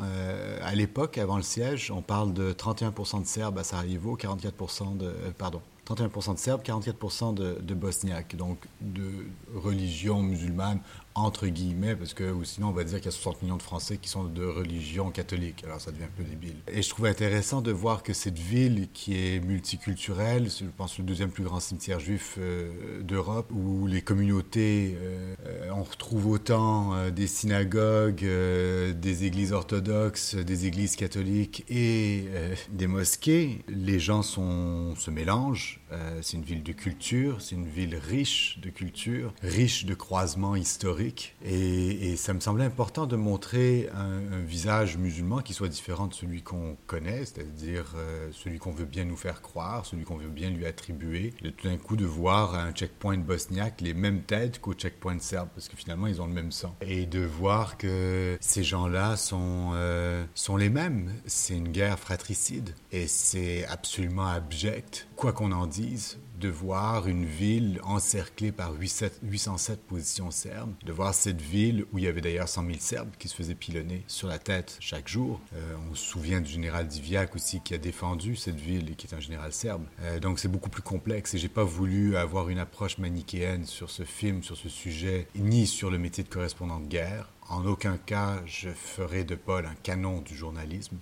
à 0.61 0.75
l'époque, 0.75 1.17
avant 1.17 1.37
le 1.37 1.43
siège, 1.43 1.91
on 1.91 2.01
parle 2.01 2.33
de 2.33 2.53
31% 2.53 3.21
de 3.21 3.27
Serbes 3.27 3.57
à 3.59 3.63
Sarajevo, 3.63 4.17
44% 4.17 4.97
de... 4.97 5.13
pardon, 5.37 5.61
31% 5.87 6.33
de 6.33 6.39
Serbes, 6.39 6.61
44% 6.63 7.33
de, 7.33 7.57
de 7.61 7.73
Bosniaques, 7.73 8.35
donc 8.35 8.57
de 8.81 9.09
religion 9.55 10.21
musulmane 10.21 10.79
entre 11.17 11.47
guillemets, 11.47 11.95
parce 11.95 12.13
que 12.13 12.31
ou 12.31 12.43
sinon 12.43 12.67
on 12.69 12.71
va 12.71 12.83
dire 12.83 12.97
qu'il 12.97 13.05
y 13.05 13.09
a 13.09 13.11
60 13.11 13.41
millions 13.41 13.57
de 13.57 13.63
Français 13.63 13.97
qui 13.97 14.07
sont 14.09 14.23
de 14.23 14.45
religion 14.45 15.09
catholique, 15.09 15.63
alors 15.63 15.81
ça 15.81 15.91
devient 15.91 16.05
un 16.05 16.15
peu 16.15 16.23
débile. 16.23 16.55
Et 16.71 16.81
je 16.81 16.89
trouve 16.89 17.07
intéressant 17.07 17.61
de 17.61 17.71
voir 17.71 18.03
que 18.03 18.13
cette 18.13 18.37
ville 18.37 18.87
qui 18.93 19.15
est 19.15 19.39
multiculturelle, 19.43 20.49
je 20.49 20.65
pense 20.75 20.97
le 20.99 21.03
deuxième 21.03 21.31
plus 21.31 21.43
grand 21.43 21.59
cimetière 21.59 21.99
juif 21.99 22.35
euh, 22.37 23.01
d'Europe, 23.01 23.51
où 23.51 23.87
les 23.87 24.01
communautés, 24.01 24.95
euh, 25.01 25.35
on 25.73 25.83
retrouve 25.83 26.27
autant 26.27 26.93
euh, 26.93 27.09
des 27.09 27.27
synagogues, 27.27 28.25
des 28.25 29.25
églises 29.25 29.53
orthodoxes, 29.53 30.35
des 30.35 30.67
églises 30.67 30.95
catholiques 30.95 31.65
et 31.69 32.25
des 32.71 32.87
mosquées, 32.87 33.63
les 33.67 33.99
gens 33.99 34.21
se 34.21 35.09
mélangent, 35.09 35.79
c'est 36.21 36.37
une 36.37 36.43
ville 36.43 36.63
de 36.63 36.73
culture, 36.73 37.41
c'est 37.41 37.55
une 37.55 37.67
ville 37.67 37.95
riche 37.95 38.59
de 38.61 38.69
culture, 38.69 39.33
riche 39.41 39.85
de 39.85 39.93
croisements 39.93 40.55
historiques, 40.55 41.35
et, 41.45 42.15
ça 42.17 42.33
me 42.33 42.39
semblait 42.39 42.65
important 42.65 43.05
de 43.05 43.15
montrer 43.15 43.89
un, 43.93 44.39
visage 44.39 44.97
musulman 44.97 45.39
qui 45.39 45.53
soit 45.53 45.67
différent 45.67 46.07
de 46.07 46.13
celui 46.13 46.41
qu'on 46.41 46.77
connaît, 46.87 47.25
c'est-à-dire 47.25 47.93
euh, 47.95 48.29
celui 48.31 48.59
qu'on 48.59 48.71
veut 48.71 48.85
bien 48.85 49.03
nous 49.03 49.17
faire 49.17 49.41
croire, 49.41 49.85
celui 49.85 50.03
qu'on 50.03 50.17
veut 50.17 50.29
bien 50.29 50.49
lui 50.49 50.65
attribuer. 50.65 51.33
De 51.41 51.49
tout 51.49 51.67
d'un 51.67 51.77
coup, 51.77 51.95
de 51.95 52.05
voir 52.05 52.55
à 52.55 52.63
un 52.63 52.71
checkpoint 52.71 53.17
bosniaque 53.17 53.81
les 53.81 53.93
mêmes 53.93 54.21
têtes 54.21 54.59
qu'au 54.59 54.73
checkpoint 54.73 55.19
serbe, 55.19 55.49
parce 55.55 55.67
que 55.67 55.75
finalement, 55.75 56.07
ils 56.07 56.21
ont 56.21 56.27
le 56.27 56.33
même 56.33 56.51
sang. 56.51 56.75
Et 56.81 57.05
de 57.05 57.19
voir 57.19 57.77
que 57.77 58.37
ces 58.41 58.63
gens-là 58.63 59.17
sont, 59.17 59.71
euh, 59.73 60.25
sont 60.35 60.57
les 60.57 60.69
mêmes. 60.69 61.13
C'est 61.25 61.55
une 61.55 61.69
guerre 61.69 61.99
fratricide. 61.99 62.73
Et 62.91 63.07
c'est 63.07 63.65
absolument 63.65 64.27
abject, 64.27 65.06
quoi 65.17 65.33
qu'on 65.33 65.51
en 65.51 65.65
dise 65.65 66.19
de 66.39 66.47
voir 66.47 67.07
une 67.07 67.25
ville 67.25 67.81
encerclée 67.83 68.51
par 68.51 68.73
807 68.73 69.81
positions 69.87 70.29
serbes, 70.29 70.75
de 70.85 70.91
voir 70.91 71.15
cette 71.15 71.41
ville 71.41 71.85
où 71.91 71.97
il 71.97 72.03
y 72.03 72.07
avait 72.07 72.21
d'ailleurs 72.21 72.47
100 72.47 72.65
000 72.67 72.77
Serbes 72.79 73.09
qui 73.17 73.27
se 73.27 73.35
faisaient 73.35 73.55
pilonner 73.55 74.03
sur 74.05 74.27
la 74.27 74.37
tête 74.37 74.77
chaque 74.79 75.07
jour. 75.07 75.41
Euh, 75.55 75.75
on 75.89 75.95
se 75.95 76.05
souvient 76.05 76.39
du 76.39 76.51
général 76.51 76.87
Diviak 76.87 77.35
aussi 77.35 77.61
qui 77.61 77.73
a 77.73 77.79
défendu 77.79 78.35
cette 78.35 78.59
ville 78.59 78.91
et 78.91 78.93
qui 78.93 79.07
est 79.07 79.15
un 79.15 79.19
général 79.19 79.51
serbe. 79.51 79.83
Euh, 80.01 80.19
donc 80.19 80.37
c'est 80.37 80.47
beaucoup 80.47 80.69
plus 80.69 80.83
complexe 80.83 81.33
et 81.33 81.39
j'ai 81.39 81.49
pas 81.49 81.63
voulu 81.63 82.15
avoir 82.15 82.49
une 82.49 82.59
approche 82.59 82.99
manichéenne 82.99 83.65
sur 83.65 83.89
ce 83.89 84.03
film, 84.03 84.43
sur 84.43 84.55
ce 84.55 84.69
sujet, 84.69 85.27
ni 85.35 85.65
sur 85.65 85.89
le 85.89 85.97
métier 85.97 86.23
de 86.23 86.29
correspondant 86.29 86.79
de 86.79 86.85
guerre 86.85 87.31
En 87.49 87.65
aucun 87.65 87.97
cas, 87.97 88.43
je 88.45 88.69
ferai 88.69 89.23
de 89.23 89.33
Paul 89.33 89.65
un 89.65 89.75
canon 89.81 90.21
du 90.21 90.35
journalisme. 90.35 90.97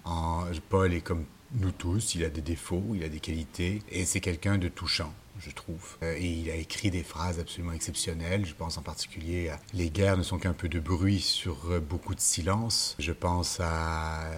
Paul 0.69 0.93
est 0.93 1.01
comme 1.01 1.25
nous 1.53 1.71
tous, 1.71 2.15
il 2.15 2.23
a 2.23 2.29
des 2.29 2.41
défauts, 2.41 2.91
il 2.93 3.03
a 3.03 3.09
des 3.09 3.19
qualités, 3.19 3.81
et 3.91 4.05
c'est 4.05 4.21
quelqu'un 4.21 4.57
de 4.57 4.67
touchant 4.67 5.13
je 5.37 5.51
trouve. 5.51 5.97
Euh, 6.01 6.15
et 6.17 6.25
il 6.25 6.49
a 6.49 6.55
écrit 6.55 6.91
des 6.91 7.03
phrases 7.03 7.39
absolument 7.39 7.73
exceptionnelles. 7.73 8.45
Je 8.45 8.53
pense 8.53 8.77
en 8.77 8.81
particulier 8.81 9.49
à 9.49 9.59
Les 9.73 9.89
guerres 9.89 10.17
ne 10.17 10.23
sont 10.23 10.37
qu'un 10.37 10.53
peu 10.53 10.69
de 10.69 10.79
bruit 10.79 11.19
sur 11.19 11.81
beaucoup 11.81 12.15
de 12.15 12.21
silence. 12.21 12.95
Je 12.99 13.11
pense 13.11 13.59
à 13.59 14.31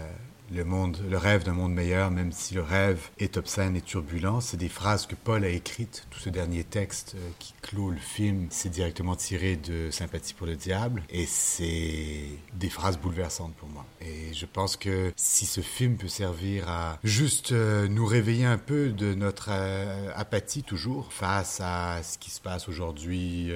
le 0.51 0.63
monde, 0.63 0.97
le 1.09 1.17
rêve 1.17 1.43
d'un 1.43 1.53
monde 1.53 1.73
meilleur, 1.73 2.11
même 2.11 2.31
si 2.31 2.53
le 2.53 2.61
rêve 2.61 3.09
est 3.19 3.37
obscène 3.37 3.75
et 3.75 3.81
turbulent. 3.81 4.41
C'est 4.41 4.57
des 4.57 4.69
phrases 4.69 5.05
que 5.05 5.15
Paul 5.15 5.43
a 5.43 5.49
écrites. 5.49 6.07
Tout 6.09 6.19
ce 6.19 6.29
dernier 6.29 6.63
texte 6.63 7.15
euh, 7.15 7.29
qui 7.39 7.53
clôt 7.61 7.89
le 7.89 7.97
film, 7.97 8.47
c'est 8.49 8.69
directement 8.69 9.15
tiré 9.15 9.55
de 9.55 9.91
Sympathie 9.91 10.33
pour 10.33 10.47
le 10.47 10.55
diable. 10.55 11.03
Et 11.09 11.25
c'est 11.25 12.23
des 12.53 12.69
phrases 12.69 12.97
bouleversantes 12.97 13.53
pour 13.55 13.69
moi. 13.69 13.85
Et 14.01 14.33
je 14.33 14.45
pense 14.45 14.77
que 14.77 15.11
si 15.15 15.45
ce 15.45 15.61
film 15.61 15.97
peut 15.97 16.07
servir 16.07 16.69
à 16.69 16.99
juste 17.03 17.51
euh, 17.51 17.87
nous 17.87 18.05
réveiller 18.05 18.45
un 18.45 18.57
peu 18.57 18.89
de 18.89 19.13
notre 19.13 19.49
euh, 19.51 20.11
apathie 20.15 20.63
toujours 20.63 21.11
face 21.11 21.59
à 21.61 22.01
ce 22.03 22.17
qui 22.17 22.31
se 22.31 22.41
passe 22.41 22.69
aujourd'hui 22.69 23.51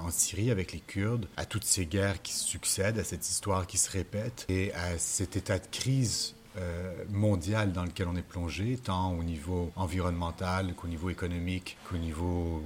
en 0.00 0.10
Syrie 0.10 0.50
avec 0.50 0.72
les 0.72 0.80
Kurdes, 0.80 1.26
à 1.36 1.44
toutes 1.44 1.64
ces 1.64 1.86
guerres 1.86 2.22
qui 2.22 2.32
se 2.32 2.44
succèdent, 2.44 2.98
à 2.98 3.04
cette 3.04 3.28
histoire 3.28 3.66
qui 3.66 3.78
se 3.78 3.90
répète 3.90 4.46
et 4.48 4.72
à 4.74 4.98
cet 4.98 5.36
état 5.36 5.58
de 5.58 5.66
crise 5.70 6.31
mondial 7.10 7.72
dans 7.72 7.84
lequel 7.84 8.08
on 8.08 8.16
est 8.16 8.22
plongé, 8.22 8.76
tant 8.76 9.12
au 9.12 9.22
niveau 9.22 9.72
environnemental 9.76 10.74
qu'au 10.74 10.88
niveau 10.88 11.10
économique, 11.10 11.76
qu'au 11.88 11.96
niveau 11.96 12.62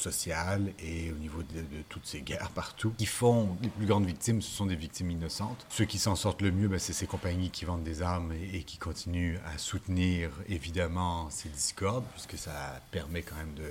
sociale 0.00 0.72
et 0.78 1.12
au 1.12 1.16
niveau 1.16 1.42
de, 1.42 1.62
toutes 1.88 2.06
ces 2.06 2.20
guerres 2.20 2.50
partout, 2.50 2.92
qui 2.98 3.06
font 3.06 3.56
les 3.62 3.68
plus 3.68 3.86
grandes 3.86 4.06
victimes, 4.06 4.42
ce 4.42 4.50
sont 4.50 4.66
des 4.66 4.76
victimes 4.76 5.10
innocentes. 5.10 5.66
Ceux 5.68 5.84
qui 5.84 5.98
s'en 5.98 6.16
sortent 6.16 6.42
le 6.42 6.50
mieux, 6.50 6.68
ben, 6.68 6.78
c'est 6.78 6.92
ces 6.92 7.06
compagnies 7.06 7.50
qui 7.50 7.64
vendent 7.64 7.82
des 7.82 8.02
armes 8.02 8.32
et, 8.52 8.62
qui 8.62 8.78
continuent 8.78 9.38
à 9.52 9.58
soutenir 9.58 10.30
évidemment 10.48 11.28
ces 11.30 11.48
discordes, 11.48 12.04
puisque 12.12 12.36
ça 12.36 12.80
permet 12.90 13.22
quand 13.22 13.36
même 13.36 13.54
de 13.54 13.68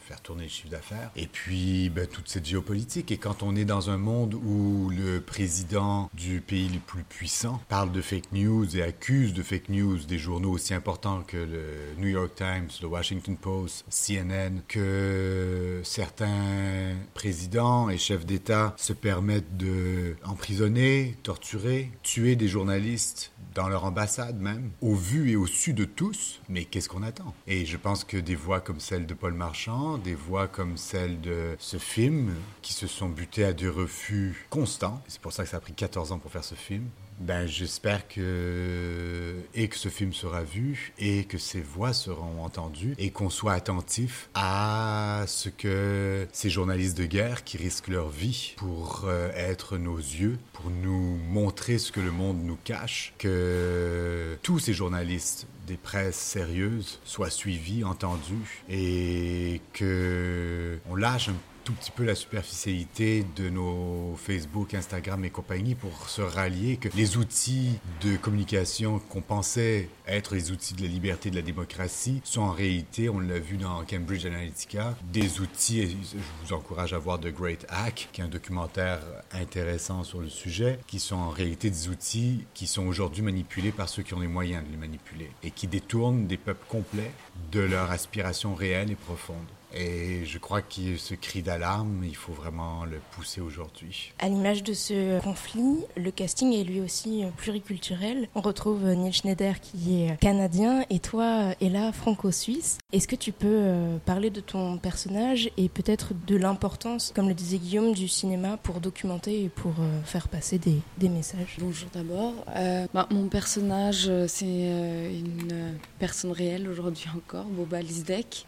faire 0.00 0.20
tourner 0.20 0.44
le 0.44 0.48
chiffre 0.48 0.70
d'affaires. 0.70 1.10
Et 1.16 1.26
puis 1.26 1.90
ben, 1.90 2.06
toute 2.06 2.28
cette 2.28 2.46
géopolitique. 2.46 3.10
Et 3.10 3.16
quand 3.16 3.42
on 3.42 3.56
est 3.56 3.64
dans 3.64 3.90
un 3.90 3.98
monde 3.98 4.34
où 4.34 4.90
le 4.90 5.20
président 5.20 6.10
du 6.14 6.40
pays 6.40 6.68
le 6.68 6.80
plus 6.80 7.02
puissant 7.02 7.60
parle 7.68 7.92
de 7.92 8.00
fake 8.00 8.32
news 8.32 8.76
et 8.76 8.82
accuse 8.82 9.32
de 9.32 9.42
fake 9.42 9.68
news 9.68 9.98
des 9.98 10.18
journaux 10.18 10.50
aussi 10.50 10.74
importants 10.74 11.22
que 11.22 11.36
le 11.36 11.64
New 11.98 12.08
York 12.08 12.32
Times, 12.36 12.68
le 12.82 12.88
Washington 12.88 13.36
Post, 13.36 13.84
CNN, 13.90 14.60
que 14.68 15.63
certains 15.82 16.94
présidents 17.14 17.88
et 17.88 17.98
chefs 17.98 18.26
d'État 18.26 18.74
se 18.76 18.92
permettent 18.92 19.56
de 19.56 20.16
emprisonner, 20.24 21.16
torturer, 21.22 21.90
tuer 22.02 22.36
des 22.36 22.48
journalistes 22.48 23.32
dans 23.54 23.68
leur 23.68 23.84
ambassade 23.84 24.40
même, 24.40 24.70
au 24.80 24.94
vu 24.94 25.30
et 25.30 25.36
au 25.36 25.46
su 25.46 25.74
de 25.74 25.84
tous, 25.84 26.40
mais 26.48 26.64
qu'est-ce 26.64 26.88
qu'on 26.88 27.02
attend? 27.02 27.34
Et 27.46 27.64
je 27.64 27.76
pense 27.76 28.04
que 28.04 28.16
des 28.16 28.34
voix 28.34 28.60
comme 28.60 28.80
celle 28.80 29.06
de 29.06 29.14
Paul 29.14 29.32
Marchand, 29.32 29.98
des 29.98 30.14
voix 30.14 30.48
comme 30.48 30.76
celle 30.76 31.20
de 31.20 31.54
ce 31.58 31.76
film, 31.76 32.32
qui 32.62 32.72
se 32.72 32.86
sont 32.86 33.08
butées 33.08 33.44
à 33.44 33.52
des 33.52 33.68
refus 33.68 34.46
constants, 34.50 35.02
c'est 35.06 35.20
pour 35.20 35.32
ça 35.32 35.44
que 35.44 35.50
ça 35.50 35.58
a 35.58 35.60
pris 35.60 35.72
14 35.72 36.12
ans 36.12 36.18
pour 36.18 36.32
faire 36.32 36.44
ce 36.44 36.56
film, 36.56 36.84
ben, 37.18 37.46
j'espère 37.46 38.06
que 38.08 39.36
et 39.54 39.68
que 39.68 39.76
ce 39.76 39.88
film 39.88 40.12
sera 40.12 40.42
vu 40.42 40.92
et 40.98 41.24
que 41.24 41.38
ces 41.38 41.60
voix 41.60 41.92
seront 41.92 42.42
entendues 42.42 42.94
et 42.98 43.10
qu'on 43.10 43.30
soit 43.30 43.52
attentif 43.52 44.28
à 44.34 45.24
ce 45.26 45.48
que 45.48 46.26
ces 46.32 46.50
journalistes 46.50 46.98
de 46.98 47.06
guerre 47.06 47.44
qui 47.44 47.56
risquent 47.56 47.88
leur 47.88 48.08
vie 48.08 48.54
pour 48.56 49.04
euh, 49.04 49.30
être 49.34 49.78
nos 49.78 49.96
yeux, 49.96 50.38
pour 50.52 50.70
nous 50.70 51.16
montrer 51.28 51.78
ce 51.78 51.92
que 51.92 52.00
le 52.00 52.10
monde 52.10 52.42
nous 52.42 52.58
cache, 52.62 53.14
que 53.18 54.36
tous 54.42 54.58
ces 54.58 54.74
journalistes 54.74 55.46
des 55.66 55.76
presses 55.76 56.16
sérieuses 56.16 57.00
soient 57.04 57.30
suivis, 57.30 57.84
entendus 57.84 58.62
et 58.68 59.60
que 59.72 60.78
on 60.90 60.94
lâche 60.94 61.28
un 61.28 61.36
tout 61.64 61.72
petit 61.72 61.90
peu 61.90 62.04
la 62.04 62.14
superficialité 62.14 63.24
de 63.36 63.48
nos 63.48 64.14
Facebook, 64.16 64.74
Instagram 64.74 65.24
et 65.24 65.30
compagnie 65.30 65.74
pour 65.74 66.10
se 66.10 66.20
rallier 66.20 66.76
que 66.76 66.90
les 66.94 67.16
outils 67.16 67.78
de 68.02 68.16
communication 68.16 68.98
qu'on 68.98 69.22
pensait 69.22 69.88
être 70.06 70.34
les 70.34 70.52
outils 70.52 70.74
de 70.74 70.82
la 70.82 70.88
liberté 70.88 71.30
de 71.30 71.36
la 71.36 71.42
démocratie 71.42 72.20
sont 72.24 72.42
en 72.42 72.52
réalité, 72.52 73.08
on 73.08 73.18
l'a 73.18 73.38
vu 73.38 73.56
dans 73.56 73.82
Cambridge 73.84 74.26
Analytica, 74.26 74.94
des 75.10 75.40
outils, 75.40 75.80
et 75.80 75.88
je 75.88 76.18
vous 76.44 76.52
encourage 76.52 76.92
à 76.92 76.98
voir 76.98 77.18
The 77.18 77.28
Great 77.28 77.64
Hack, 77.70 78.10
qui 78.12 78.20
est 78.20 78.24
un 78.24 78.28
documentaire 78.28 79.00
intéressant 79.32 80.04
sur 80.04 80.20
le 80.20 80.28
sujet, 80.28 80.78
qui 80.86 81.00
sont 81.00 81.16
en 81.16 81.30
réalité 81.30 81.70
des 81.70 81.88
outils 81.88 82.44
qui 82.52 82.66
sont 82.66 82.86
aujourd'hui 82.86 83.22
manipulés 83.22 83.72
par 83.72 83.88
ceux 83.88 84.02
qui 84.02 84.12
ont 84.12 84.20
les 84.20 84.28
moyens 84.28 84.64
de 84.66 84.70
les 84.70 84.76
manipuler 84.76 85.30
et 85.42 85.50
qui 85.50 85.66
détournent 85.66 86.26
des 86.26 86.36
peuples 86.36 86.66
complets 86.68 87.12
de 87.52 87.60
leur 87.60 87.90
aspiration 87.90 88.54
réelle 88.54 88.90
et 88.90 88.96
profonde. 88.96 89.46
Et 89.76 90.24
je 90.24 90.38
crois 90.38 90.62
que 90.62 90.96
ce 90.96 91.14
cri 91.14 91.42
d'alarme, 91.42 92.04
il 92.04 92.14
faut 92.14 92.32
vraiment 92.32 92.84
le 92.84 93.00
pousser 93.10 93.40
aujourd'hui. 93.40 94.12
À 94.20 94.28
l'image 94.28 94.62
de 94.62 94.72
ce 94.72 95.20
conflit, 95.20 95.78
le 95.96 96.10
casting 96.12 96.52
est 96.52 96.62
lui 96.62 96.80
aussi 96.80 97.24
pluriculturel. 97.36 98.28
On 98.36 98.40
retrouve 98.40 98.84
Neil 98.84 99.12
Schneider 99.12 99.60
qui 99.60 100.02
est 100.02 100.16
canadien 100.20 100.84
et 100.90 101.00
toi, 101.00 101.54
Ella, 101.60 101.90
franco-suisse. 101.92 102.78
Est-ce 102.92 103.08
que 103.08 103.16
tu 103.16 103.32
peux 103.32 103.48
euh, 103.48 103.96
parler 104.04 104.30
de 104.30 104.40
ton 104.40 104.78
personnage 104.78 105.50
et 105.56 105.68
peut-être 105.68 106.12
de 106.26 106.36
l'importance, 106.36 107.12
comme 107.14 107.28
le 107.28 107.34
disait 107.34 107.58
Guillaume, 107.58 107.94
du 107.94 108.06
cinéma 108.06 108.56
pour 108.58 108.80
documenter 108.80 109.42
et 109.42 109.48
pour 109.48 109.72
euh, 109.80 110.02
faire 110.04 110.28
passer 110.28 110.58
des, 110.58 110.78
des 110.98 111.08
messages? 111.08 111.56
Bonjour 111.58 111.88
d'abord. 111.92 112.32
Euh, 112.54 112.86
bah, 112.94 113.08
mon 113.10 113.26
personnage, 113.26 114.08
c'est 114.28 114.44
une 114.46 115.74
personne 115.98 116.30
réelle 116.30 116.68
aujourd'hui 116.68 117.06
encore, 117.16 117.46
Boba 117.46 117.82
Lizdek, 117.82 118.44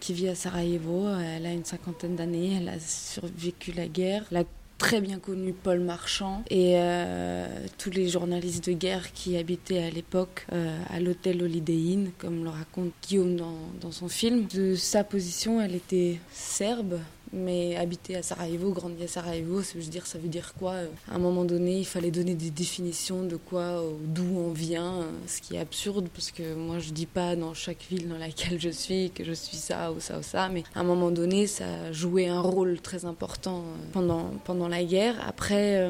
qui 0.00 0.12
vit 0.12 0.28
à 0.28 0.34
Sarajevo 0.34 0.63
elle 0.64 1.46
a 1.46 1.52
une 1.52 1.64
cinquantaine 1.64 2.16
d'années, 2.16 2.58
elle 2.60 2.68
a 2.68 2.80
survécu 2.80 3.72
la 3.72 3.86
guerre. 3.86 4.24
Elle 4.30 4.38
a 4.38 4.44
très 4.78 5.00
bien 5.00 5.18
connu 5.18 5.52
Paul 5.52 5.80
Marchand 5.80 6.42
et 6.50 6.74
euh, 6.76 7.46
tous 7.78 7.90
les 7.90 8.08
journalistes 8.08 8.68
de 8.68 8.74
guerre 8.74 9.12
qui 9.12 9.36
habitaient 9.36 9.82
à 9.82 9.90
l'époque 9.90 10.46
euh, 10.52 10.78
à 10.90 11.00
l'hôtel 11.00 11.42
Holiday 11.42 11.94
Inn, 11.94 12.10
comme 12.18 12.44
le 12.44 12.50
raconte 12.50 12.90
Guillaume 13.06 13.36
dans, 13.36 13.56
dans 13.80 13.92
son 13.92 14.08
film. 14.08 14.46
De 14.52 14.74
sa 14.74 15.04
position, 15.04 15.60
elle 15.60 15.74
était 15.74 16.18
serbe, 16.32 16.98
mais 17.32 17.76
habiter 17.76 18.16
à 18.16 18.22
Sarajevo, 18.22 18.72
grandir 18.72 19.04
à 19.04 19.08
Sarajevo, 19.08 19.62
ça 19.62 20.18
veut 20.18 20.28
dire, 20.28 20.54
quoi 20.54 20.72
euh, 20.72 20.88
À 21.10 21.16
un 21.16 21.18
moment 21.18 21.44
donné, 21.44 21.78
il 21.78 21.86
fallait 21.86 22.10
donner 22.10 22.34
des 22.34 22.50
définitions 22.50 23.22
de 23.24 23.36
quoi, 23.36 23.60
euh, 23.60 23.92
d'où 24.04 24.38
on 24.38 24.52
vient, 24.52 25.00
euh, 25.00 25.10
ce 25.26 25.40
qui 25.40 25.56
est 25.56 25.58
absurde 25.58 26.08
parce 26.12 26.30
que 26.30 26.54
moi 26.54 26.78
je 26.78 26.90
dis 26.90 27.06
pas 27.06 27.36
dans 27.36 27.54
chaque 27.54 27.84
ville 27.90 28.08
dans 28.08 28.18
laquelle 28.18 28.60
je 28.60 28.68
suis 28.68 29.10
que 29.10 29.24
je 29.24 29.32
suis 29.32 29.56
ça 29.56 29.92
ou 29.92 30.00
ça 30.00 30.18
ou 30.18 30.22
ça, 30.22 30.48
mais 30.48 30.64
à 30.74 30.80
un 30.80 30.84
moment 30.84 31.10
donné, 31.10 31.46
ça 31.46 31.92
joué 31.92 32.28
un 32.28 32.40
rôle 32.40 32.80
très 32.80 33.04
important 33.04 33.62
pendant, 33.92 34.30
pendant 34.44 34.68
la 34.68 34.84
guerre. 34.84 35.16
Après, 35.26 35.88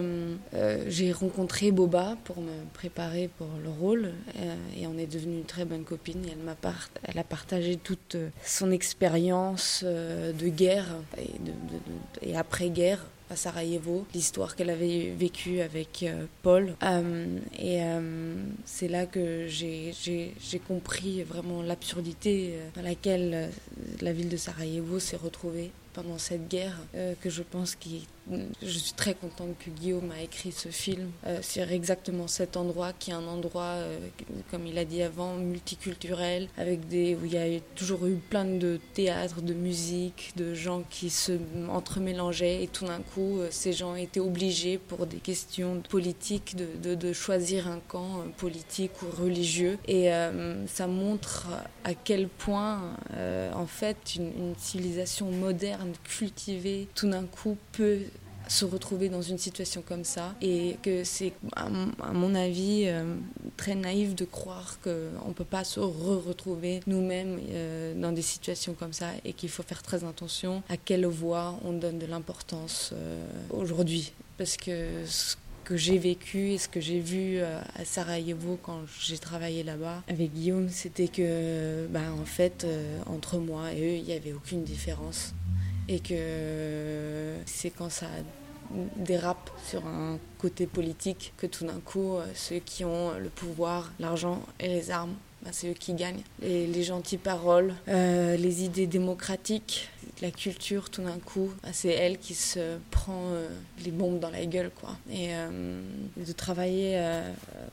j'ai 0.88 1.12
rencontré 1.12 1.70
Boba 1.70 2.16
pour 2.24 2.40
me 2.40 2.52
préparer 2.72 3.28
pour 3.38 3.48
le 3.62 3.70
rôle 3.70 4.12
et 4.76 4.86
on 4.86 4.96
est 4.98 5.06
devenu 5.06 5.38
une 5.38 5.44
très 5.44 5.64
bonne 5.64 5.84
copine 5.84 6.24
et 6.24 6.30
elle, 6.32 6.44
m'a 6.44 6.56
elle 7.04 7.18
a 7.18 7.24
partagé 7.24 7.76
toute 7.76 8.16
son 8.44 8.70
expérience 8.70 9.84
de 9.84 10.48
guerre 10.48 10.86
et 12.22 12.36
après-guerre 12.36 13.04
à 13.30 13.36
Sarajevo, 13.36 14.06
l'histoire 14.14 14.54
qu'elle 14.54 14.70
avait 14.70 15.14
vécue 15.16 15.60
avec 15.60 16.02
euh, 16.02 16.26
Paul. 16.42 16.74
Euh, 16.82 17.38
et 17.58 17.82
euh, 17.82 18.34
c'est 18.64 18.88
là 18.88 19.06
que 19.06 19.46
j'ai 19.48 19.94
compris 20.66 21.22
vraiment 21.22 21.62
l'absurdité 21.62 22.54
dans 22.74 22.82
laquelle 22.82 23.50
la 24.00 24.12
ville 24.12 24.28
de 24.28 24.36
Sarajevo 24.36 24.98
s'est 24.98 25.16
retrouvée 25.16 25.70
pendant 25.94 26.18
cette 26.18 26.48
guerre, 26.48 26.76
que 27.20 27.30
je 27.30 27.42
pense 27.42 27.76
qui 27.76 28.06
je 28.30 28.78
suis 28.78 28.92
très 28.92 29.14
contente 29.14 29.56
que 29.58 29.70
Guillaume 29.70 30.10
a 30.10 30.22
écrit 30.22 30.52
ce 30.52 30.68
film 30.68 31.10
euh, 31.26 31.42
sur 31.42 31.70
exactement 31.70 32.26
cet 32.26 32.56
endroit 32.56 32.92
qui 32.98 33.10
est 33.10 33.14
un 33.14 33.26
endroit, 33.26 33.74
euh, 33.76 33.98
comme 34.50 34.66
il 34.66 34.78
a 34.78 34.84
dit 34.84 35.02
avant, 35.02 35.34
multiculturel, 35.34 36.48
avec 36.56 36.88
des, 36.88 37.14
où 37.14 37.24
il 37.24 37.32
y 37.32 37.38
a 37.38 37.60
toujours 37.74 38.06
eu 38.06 38.14
plein 38.14 38.44
de 38.44 38.80
théâtres, 38.94 39.42
de 39.42 39.52
musique, 39.52 40.32
de 40.36 40.54
gens 40.54 40.84
qui 40.88 41.10
se 41.10 41.32
entremélangeaient 41.68 42.62
et 42.62 42.68
tout 42.68 42.86
d'un 42.86 43.00
coup, 43.00 43.40
euh, 43.40 43.48
ces 43.50 43.72
gens 43.72 43.94
étaient 43.94 44.20
obligés 44.20 44.78
pour 44.78 45.06
des 45.06 45.18
questions 45.18 45.82
politiques 45.88 46.56
de, 46.56 46.94
de, 46.94 47.12
choisir 47.12 47.68
un 47.68 47.80
camp 47.86 48.24
politique 48.38 48.90
ou 49.02 49.22
religieux. 49.22 49.78
Et 49.86 50.10
ça 50.66 50.86
montre 50.86 51.46
à 51.84 51.94
quel 51.94 52.28
point, 52.28 52.96
en 53.54 53.66
fait, 53.66 54.16
une 54.16 54.54
civilisation 54.58 55.30
moderne, 55.30 55.92
cultivée, 56.04 56.88
tout 56.94 57.08
d'un 57.08 57.24
coup 57.24 57.56
peut 57.72 58.00
se 58.48 58.64
retrouver 58.64 59.08
dans 59.08 59.22
une 59.22 59.38
situation 59.38 59.82
comme 59.86 60.04
ça 60.04 60.34
et 60.40 60.76
que 60.82 61.04
c'est 61.04 61.32
à 61.56 61.68
mon 62.12 62.34
avis 62.34 62.84
euh, 62.86 63.16
très 63.56 63.74
naïf 63.74 64.14
de 64.14 64.24
croire 64.24 64.78
qu'on 64.82 65.28
ne 65.28 65.32
peut 65.34 65.44
pas 65.44 65.64
se 65.64 65.80
re-retrouver 65.80 66.80
nous-mêmes 66.86 67.38
euh, 67.50 67.94
dans 67.94 68.12
des 68.12 68.22
situations 68.22 68.74
comme 68.74 68.92
ça 68.92 69.08
et 69.24 69.32
qu'il 69.32 69.48
faut 69.48 69.62
faire 69.62 69.82
très 69.82 70.04
attention 70.04 70.62
à 70.68 70.76
quelle 70.76 71.06
voix 71.06 71.58
on 71.64 71.72
donne 71.72 71.98
de 71.98 72.06
l'importance 72.06 72.90
euh, 72.92 73.26
aujourd'hui 73.50 74.12
parce 74.38 74.56
que 74.56 75.04
que 75.64 75.78
j'ai 75.78 75.96
vécu 75.96 76.50
et 76.50 76.58
ce 76.58 76.68
que 76.68 76.78
j'ai 76.78 77.00
vu 77.00 77.38
à 77.40 77.86
Sarajevo 77.86 78.58
quand 78.62 78.80
j'ai 79.00 79.16
travaillé 79.16 79.62
là-bas 79.62 80.02
avec 80.08 80.34
Guillaume, 80.34 80.68
c'était 80.68 81.08
que, 81.08 81.86
ben, 81.86 82.12
en 82.20 82.26
fait, 82.26 82.66
entre 83.06 83.38
moi 83.38 83.72
et 83.72 83.80
eux, 83.80 83.96
il 83.96 84.04
n'y 84.04 84.12
avait 84.12 84.34
aucune 84.34 84.62
différence. 84.62 85.32
Et 85.88 86.00
que 86.00 87.34
c'est 87.46 87.70
quand 87.70 87.90
ça 87.90 88.06
dérape 88.96 89.50
sur 89.66 89.86
un 89.86 90.18
côté 90.38 90.66
politique 90.66 91.34
que 91.36 91.46
tout 91.46 91.66
d'un 91.66 91.80
coup, 91.80 92.16
ceux 92.34 92.58
qui 92.58 92.84
ont 92.84 93.12
le 93.18 93.28
pouvoir, 93.28 93.92
l'argent 93.98 94.40
et 94.58 94.68
les 94.68 94.90
armes 94.90 95.14
bah, 95.44 95.50
c'est 95.52 95.68
eux 95.68 95.74
qui 95.74 95.92
gagnent. 95.92 96.22
Les, 96.40 96.66
les 96.66 96.82
gentilles 96.82 97.18
paroles, 97.18 97.74
euh, 97.88 98.36
les 98.36 98.64
idées 98.64 98.86
démocratiques, 98.86 99.90
la 100.22 100.30
culture, 100.30 100.88
tout 100.88 101.02
d'un 101.02 101.18
coup, 101.18 101.52
bah, 101.62 101.68
c'est 101.72 101.90
elle 101.90 102.18
qui 102.18 102.34
se 102.34 102.78
prend 102.90 103.26
euh, 103.28 103.48
les 103.84 103.90
bombes 103.90 104.18
dans 104.18 104.30
la 104.30 104.46
gueule, 104.46 104.70
quoi. 104.80 104.96
Et 105.10 105.34
euh, 105.34 105.82
de 106.16 106.32
travailler, 106.32 106.98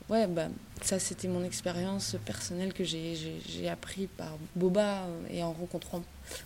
ouais, 0.09 0.27
bah, 0.27 0.47
ça 0.81 0.99
c'était 0.99 1.29
mon 1.29 1.45
expérience 1.45 2.17
personnelle 2.25 2.73
que 2.73 2.83
j'ai 2.83 3.69
appris 3.69 4.07
par 4.07 4.37
Boba 4.55 5.07
et 5.29 5.41
en 5.41 5.53
rencontrant 5.53 6.01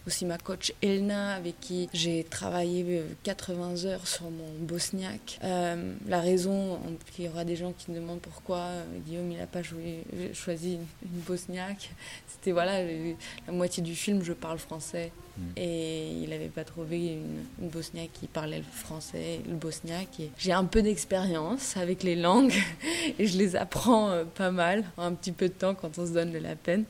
aussi 0.07 0.25
ma 0.25 0.37
coach 0.37 0.73
Elna, 0.81 1.35
avec 1.35 1.59
qui 1.59 1.89
j'ai 1.93 2.23
travaillé 2.23 3.03
80 3.23 3.85
euh, 3.85 3.87
heures 3.87 4.07
sur 4.07 4.29
mon 4.29 4.51
bosniaque. 4.59 5.39
Euh, 5.43 5.93
la 6.07 6.19
raison, 6.19 6.79
il 7.17 7.25
y 7.25 7.27
aura 7.27 7.43
des 7.43 7.55
gens 7.55 7.73
qui 7.77 7.91
me 7.91 7.95
demandent 7.95 8.21
pourquoi 8.21 8.57
euh, 8.57 8.83
Guillaume 9.05 9.31
il 9.31 9.37
n'a 9.37 9.47
pas 9.47 9.61
joué, 9.61 10.03
choisi 10.33 10.79
une, 11.03 11.19
bosniaque, 11.21 11.89
c'était 12.27 12.51
voilà, 12.51 12.83
la 12.83 13.53
moitié 13.53 13.81
du 13.81 13.95
film 13.95 14.23
je 14.23 14.33
parle 14.33 14.59
français. 14.59 15.11
Mm. 15.37 15.41
Et 15.57 16.11
il 16.23 16.29
n'avait 16.29 16.49
pas 16.49 16.63
trouvé 16.63 17.13
une, 17.59 17.69
bosniaque 17.69 18.11
qui 18.13 18.27
parlait 18.27 18.59
le 18.59 18.63
français, 18.63 19.41
le 19.47 19.55
bosniaque. 19.55 20.21
J'ai 20.37 20.51
un 20.51 20.65
peu 20.65 20.81
d'expérience 20.81 21.77
avec 21.77 22.03
les 22.03 22.15
langues 22.15 22.53
et 23.19 23.27
je 23.27 23.37
les 23.37 23.55
apprends 23.55 24.23
pas 24.35 24.51
mal, 24.51 24.83
un 24.97 25.13
petit 25.13 25.31
peu 25.31 25.47
de 25.47 25.53
temps 25.53 25.75
quand 25.75 25.97
on 25.97 26.05
se 26.05 26.11
donne 26.11 26.31
de 26.31 26.37
la 26.37 26.55
peine. 26.55 26.85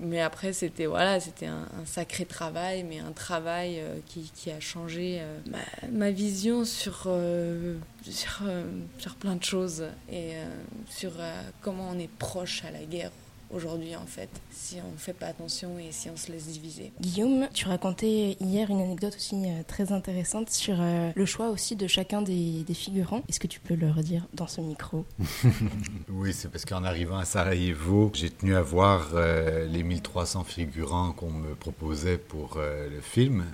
mais 0.00 0.20
après, 0.20 0.52
c'était 0.52 0.86
voilà, 0.86 1.20
c'était 1.20 1.46
un, 1.46 1.66
sacré 1.84 2.24
travail, 2.24 2.84
mais 2.84 2.98
un 2.98 3.12
travail 3.12 3.80
euh, 3.80 3.98
qui, 4.06 4.50
a 4.50 4.60
changé 4.60 5.18
euh, 5.20 5.38
ma, 5.92 6.10
vision 6.10 6.64
sur, 6.64 7.04
euh, 7.06 7.76
sur, 8.02 8.42
sur, 8.98 9.14
plein 9.16 9.36
de 9.36 9.44
choses 9.44 9.84
et 10.10 10.34
sur 10.88 11.12
comment 11.60 11.90
on 11.90 11.98
est 11.98 12.10
proche 12.18 12.64
à 12.64 12.70
la 12.70 12.84
guerre 12.84 13.10
aujourd'hui 13.50 13.96
en 13.96 14.06
fait, 14.06 14.28
si 14.50 14.76
on 14.86 14.92
ne 14.92 14.96
fait 14.96 15.12
pas 15.12 15.26
attention 15.26 15.78
et 15.78 15.92
si 15.92 16.10
on 16.10 16.16
se 16.16 16.30
laisse 16.32 16.46
diviser. 16.46 16.92
Guillaume, 17.00 17.48
tu 17.52 17.66
racontais 17.68 18.36
hier 18.40 18.70
une 18.70 18.80
anecdote 18.80 19.14
aussi 19.16 19.34
euh, 19.34 19.62
très 19.66 19.92
intéressante 19.92 20.50
sur 20.50 20.76
euh, 20.80 21.10
le 21.14 21.26
choix 21.26 21.48
aussi 21.50 21.76
de 21.76 21.86
chacun 21.86 22.22
des, 22.22 22.64
figurants. 22.74 23.22
Est-ce 23.28 23.40
que 23.40 23.46
tu 23.46 23.60
peux 23.60 23.74
le 23.74 23.90
redire 23.90 24.26
dans 24.34 24.46
ce 24.46 24.60
micro? 24.60 25.04
Oui, 26.08 26.32
c'est 26.32 26.50
parce 26.50 26.64
qu'en 26.64 26.84
arrivant 26.84 27.18
à 27.18 27.24
Sarajevo, 27.24 28.10
j'ai 28.14 28.30
tenu 28.30 28.54
à 28.54 28.62
voir 28.62 29.10
euh, 29.14 29.66
les 29.66 29.82
1300 29.82 30.44
figurants 30.44 31.12
qu'on 31.12 31.30
me 31.30 31.54
proposait 31.54 32.18
pour 32.18 32.58
le 32.58 33.00
film, 33.00 33.44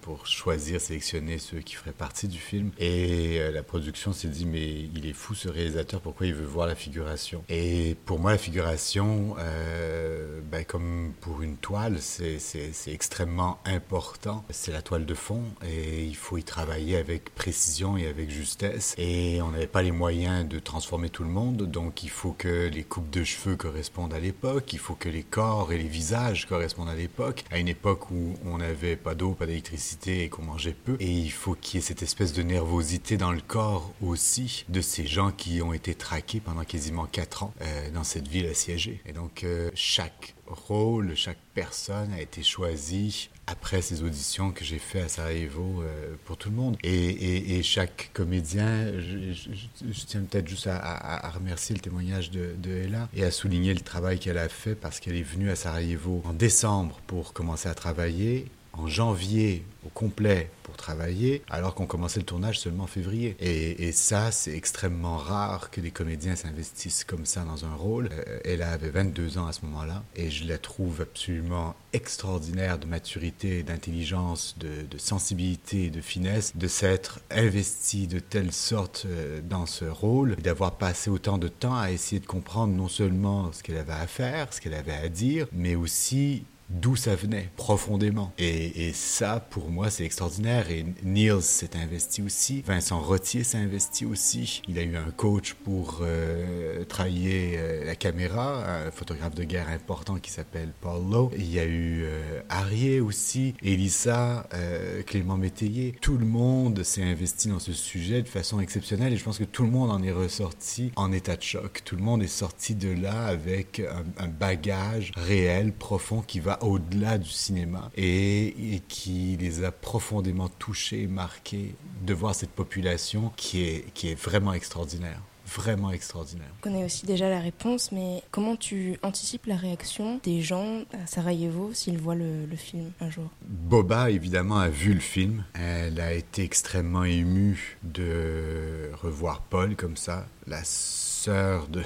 pour 0.00 0.26
choisir, 0.26 0.80
sélectionner 0.80 1.38
ceux 1.38 1.60
qui 1.60 1.74
feraient 1.74 1.92
partie 1.92 2.28
du 2.28 2.38
film. 2.38 2.70
Et 2.78 3.38
la 3.52 3.62
production 3.62 4.12
s'est 4.12 4.28
dit, 4.28 4.46
mais 4.46 4.88
il 4.94 5.06
est 5.06 5.12
fou 5.12 5.34
ce 5.34 5.48
réalisateur, 5.48 6.00
pourquoi 6.00 6.26
il 6.26 6.34
veut 6.34 6.46
voir 6.46 6.66
la 6.66 6.74
figuration? 6.74 7.44
Et 7.48 7.96
pour 8.04 8.18
moi, 8.18 8.32
la 8.32 8.38
figuration, 8.38 9.36
euh, 9.38 10.40
ben, 10.50 10.64
comme 10.64 11.12
pour 11.20 11.42
une 11.42 11.56
toile, 11.56 11.98
c'est 12.00 12.68
extrêmement 12.86 13.58
important. 13.64 14.44
C'est 14.50 14.72
la 14.72 14.82
toile 14.82 15.06
de 15.06 15.14
fond 15.14 15.42
et 15.66 16.04
il 16.04 16.16
faut 16.16 16.38
y 16.38 16.44
travailler 16.44 16.96
avec 16.96 17.34
précision 17.34 17.96
et 17.96 18.06
avec 18.06 18.30
justesse. 18.30 18.94
Et 18.98 19.40
on 19.42 19.50
n'avait 19.50 19.66
pas 19.66 19.82
les 19.82 19.92
moyens 19.92 20.48
de 20.48 20.58
transformer 20.58 21.10
tout 21.10 21.24
le 21.24 21.30
monde, 21.30 21.70
donc 21.70 22.02
il 22.02 22.10
faut 22.10 22.32
que 22.32 22.68
les 22.68 22.84
coupes 22.84 23.10
de 23.10 23.24
cheveux 23.24 23.56
correspondent 23.56 24.14
à 24.14 24.20
l'époque, 24.20 24.72
il 24.72 24.78
faut 24.78 24.94
que 24.94 25.08
les 25.08 25.22
corps 25.22 25.72
et 25.72 25.78
les 25.78 25.88
visages 25.88 26.46
correspondent 26.46 26.88
à 26.88 26.94
l'époque, 26.94 27.44
à 27.50 27.58
une 27.58 27.68
époque 27.68 28.10
où 28.10 28.34
on 28.44 28.58
n'avait 28.58 28.96
pas 28.96 29.14
d'eau, 29.14 29.32
pas 29.32 29.46
d'électricité 29.46 30.24
et 30.24 30.28
qu'on 30.28 30.42
mangeait 30.42 30.72
peu. 30.72 30.96
Et 31.00 31.10
il 31.10 31.32
faut 31.32 31.54
qu'il 31.54 31.78
y 31.78 31.82
ait 31.82 31.86
cette 31.86 32.02
espèce 32.02 32.32
de 32.32 32.42
nervosité 32.42 33.16
dans 33.16 33.32
le 33.32 33.40
corps 33.40 33.92
aussi 34.02 34.64
de 34.68 34.80
ces 34.80 35.06
gens 35.06 35.30
qui 35.30 35.62
ont 35.62 35.72
été 35.72 35.94
traqués 35.94 36.40
pendant 36.40 36.64
quasiment 36.64 37.06
quatre 37.06 37.42
ans 37.42 37.54
euh, 37.60 37.90
dans 37.90 38.04
cette 38.04 38.28
ville 38.28 38.46
assiégée. 38.46 39.00
Donc 39.28 39.44
euh, 39.44 39.70
chaque 39.74 40.34
rôle, 40.46 41.14
chaque 41.14 41.38
personne 41.52 42.12
a 42.14 42.20
été 42.20 42.42
choisi 42.42 43.28
après 43.46 43.82
ces 43.82 44.02
auditions 44.02 44.52
que 44.52 44.64
j'ai 44.64 44.78
fait 44.78 45.02
à 45.02 45.08
Sarajevo 45.08 45.82
euh, 45.82 46.14
pour 46.24 46.38
tout 46.38 46.48
le 46.48 46.56
monde. 46.56 46.78
Et, 46.82 47.62
chaque 47.62 48.10
comédien, 48.14 48.90
je, 48.98 50.04
tiens 50.06 50.22
peut-être 50.22 50.48
juste 50.48 50.66
à, 50.66 51.30
remercier 51.34 51.74
le 51.74 51.82
témoignage 51.82 52.30
de, 52.30 52.54
de, 52.56 52.70
Ella 52.70 53.08
et 53.14 53.22
à 53.22 53.30
souligner 53.30 53.74
le 53.74 53.80
travail 53.80 54.18
qu'elle 54.18 54.38
a 54.38 54.48
fait 54.48 54.74
parce 54.74 54.98
qu'elle 54.98 55.16
est 55.16 55.22
venue 55.22 55.50
à 55.50 55.56
Sarajevo 55.56 56.22
en 56.24 56.32
décembre 56.32 56.98
pour 57.06 57.34
commencer 57.34 57.68
à 57.68 57.74
travailler. 57.74 58.46
En 58.78 58.86
janvier, 58.86 59.64
au 59.84 59.88
complet, 59.88 60.50
travailler, 60.78 61.42
alors 61.50 61.74
qu'on 61.74 61.84
commençait 61.84 62.20
le 62.20 62.24
tournage 62.24 62.58
seulement 62.58 62.84
en 62.84 62.86
février. 62.86 63.36
Et, 63.40 63.92
ça, 63.92 64.30
c'est 64.30 64.54
extrêmement 64.54 65.16
rare 65.16 65.70
que 65.70 65.80
des 65.80 65.90
comédiens 65.90 66.36
s'investissent 66.36 67.04
comme 67.04 67.26
ça 67.26 67.42
dans 67.42 67.64
un 67.64 67.74
rôle. 67.74 68.08
Euh, 68.12 68.38
elle 68.44 68.62
avait 68.62 68.90
22 68.90 69.38
ans 69.38 69.46
à 69.46 69.52
ce 69.52 69.64
moment-là, 69.66 70.02
et 70.14 70.30
je 70.30 70.46
la 70.46 70.56
trouve 70.56 71.02
absolument 71.02 71.74
extraordinaire 71.92 72.78
de 72.78 72.86
maturité, 72.86 73.62
d'intelligence, 73.62 74.56
de, 74.58 74.86
sensibilité, 74.98 75.90
de 75.90 76.00
finesse, 76.00 76.56
de 76.56 76.68
s'être 76.68 77.20
investie 77.30 78.06
de 78.06 78.20
telle 78.20 78.52
sorte 78.52 79.04
euh, 79.06 79.40
dans 79.42 79.66
ce 79.66 79.84
rôle, 79.84 80.36
d'avoir 80.36 80.76
passé 80.76 81.10
autant 81.10 81.38
de 81.38 81.48
temps 81.48 81.76
à 81.76 81.90
essayer 81.90 82.20
de 82.20 82.26
comprendre 82.26 82.74
non 82.74 82.88
seulement 82.88 83.52
ce 83.52 83.62
qu'elle 83.62 83.78
avait 83.78 83.92
à 83.92 84.06
faire, 84.06 84.52
ce 84.52 84.60
qu'elle 84.60 84.74
avait 84.74 84.92
à 84.92 85.08
dire, 85.08 85.46
mais 85.52 85.74
aussi 85.74 86.44
d'où 86.70 86.96
ça 86.96 87.14
venait 87.14 87.50
profondément. 87.56 88.32
Et, 88.38 88.92
ça, 88.92 89.40
pour 89.50 89.70
moi, 89.70 89.90
c'est 89.90 90.04
extraordinaire. 90.04 90.70
Et 90.70 90.84
Niels 91.02 91.42
s'est 91.42 91.76
investi 91.76 92.22
aussi. 92.22 92.62
Vincent 92.66 93.00
Rottier 93.00 93.44
s'est 93.44 93.58
investi 93.58 94.04
aussi. 94.04 94.62
Il 94.68 94.78
a 94.78 94.82
eu 94.82 94.96
un 94.96 95.10
coach 95.10 95.54
pour 95.54 96.00
euh, 96.02 96.84
travailler 96.84 97.54
euh, 97.56 97.84
la 97.84 97.94
caméra, 97.94 98.86
un 98.86 98.90
photographe 98.90 99.34
de 99.34 99.44
guerre 99.44 99.68
important 99.68 100.16
qui 100.18 100.30
s'appelle 100.30 100.72
Paul 100.80 101.10
Lowe. 101.10 101.30
Il 101.36 101.50
y 101.50 101.58
a 101.58 101.64
eu 101.64 102.04
euh, 102.04 103.02
aussi, 103.02 103.54
Elissa, 103.62 104.48
euh, 104.54 105.02
Clément 105.02 105.36
Métayer. 105.36 105.94
Tout 106.00 106.18
le 106.18 106.26
monde 106.26 106.82
s'est 106.82 107.02
investi 107.02 107.48
dans 107.48 107.58
ce 107.58 107.72
sujet 107.72 108.22
de 108.22 108.28
façon 108.28 108.60
exceptionnelle 108.60 109.12
et 109.12 109.16
je 109.16 109.24
pense 109.24 109.38
que 109.38 109.44
tout 109.44 109.62
le 109.62 109.70
monde 109.70 109.90
en 109.90 110.02
est 110.02 110.12
ressorti 110.12 110.92
en 110.96 111.12
état 111.12 111.36
de 111.36 111.42
choc. 111.42 111.82
Tout 111.84 111.96
le 111.96 112.02
monde 112.02 112.22
est 112.22 112.26
sorti 112.26 112.74
de 112.74 112.90
là 112.90 113.26
avec 113.26 113.80
un, 113.80 114.04
un 114.24 114.28
bagage 114.28 115.12
réel, 115.16 115.72
profond, 115.72 116.22
qui 116.22 116.40
va 116.40 116.57
au-delà 116.62 117.18
du 117.18 117.30
cinéma 117.30 117.90
et, 117.96 118.82
qui 118.88 119.36
les 119.38 119.64
a 119.64 119.72
profondément 119.72 120.48
touchés, 120.48 121.06
marqués 121.06 121.74
de 122.02 122.14
voir 122.14 122.34
cette 122.34 122.50
population 122.50 123.32
qui 123.36 123.62
est, 123.62 123.92
qui 123.94 124.08
est 124.08 124.20
vraiment 124.20 124.52
extraordinaire 124.52 125.20
vraiment 125.48 125.90
extraordinaire. 125.90 126.50
On 126.58 126.62
connaît 126.62 126.84
aussi 126.84 127.06
déjà 127.06 127.28
la 127.28 127.40
réponse, 127.40 127.90
mais 127.92 128.22
comment 128.30 128.56
tu 128.56 128.98
anticipes 129.02 129.46
la 129.46 129.56
réaction 129.56 130.20
des 130.22 130.42
gens 130.42 130.82
à 130.92 131.06
Sarajevo 131.06 131.70
s'ils 131.72 131.98
voient 131.98 132.14
le, 132.14 132.46
le, 132.46 132.56
film 132.56 132.90
un 133.00 133.10
jour? 133.10 133.30
Boba, 133.42 134.10
évidemment, 134.10 134.58
a 134.58 134.68
vu 134.68 134.92
le 134.92 135.00
film. 135.00 135.44
Elle 135.54 136.00
a 136.00 136.12
été 136.12 136.42
extrêmement 136.42 137.04
émue 137.04 137.78
de 137.82 138.90
revoir 139.02 139.40
Paul 139.42 139.74
comme 139.76 139.96
ça, 139.96 140.26
la 140.48 140.62
sœur 140.64 141.68
de, 141.68 141.82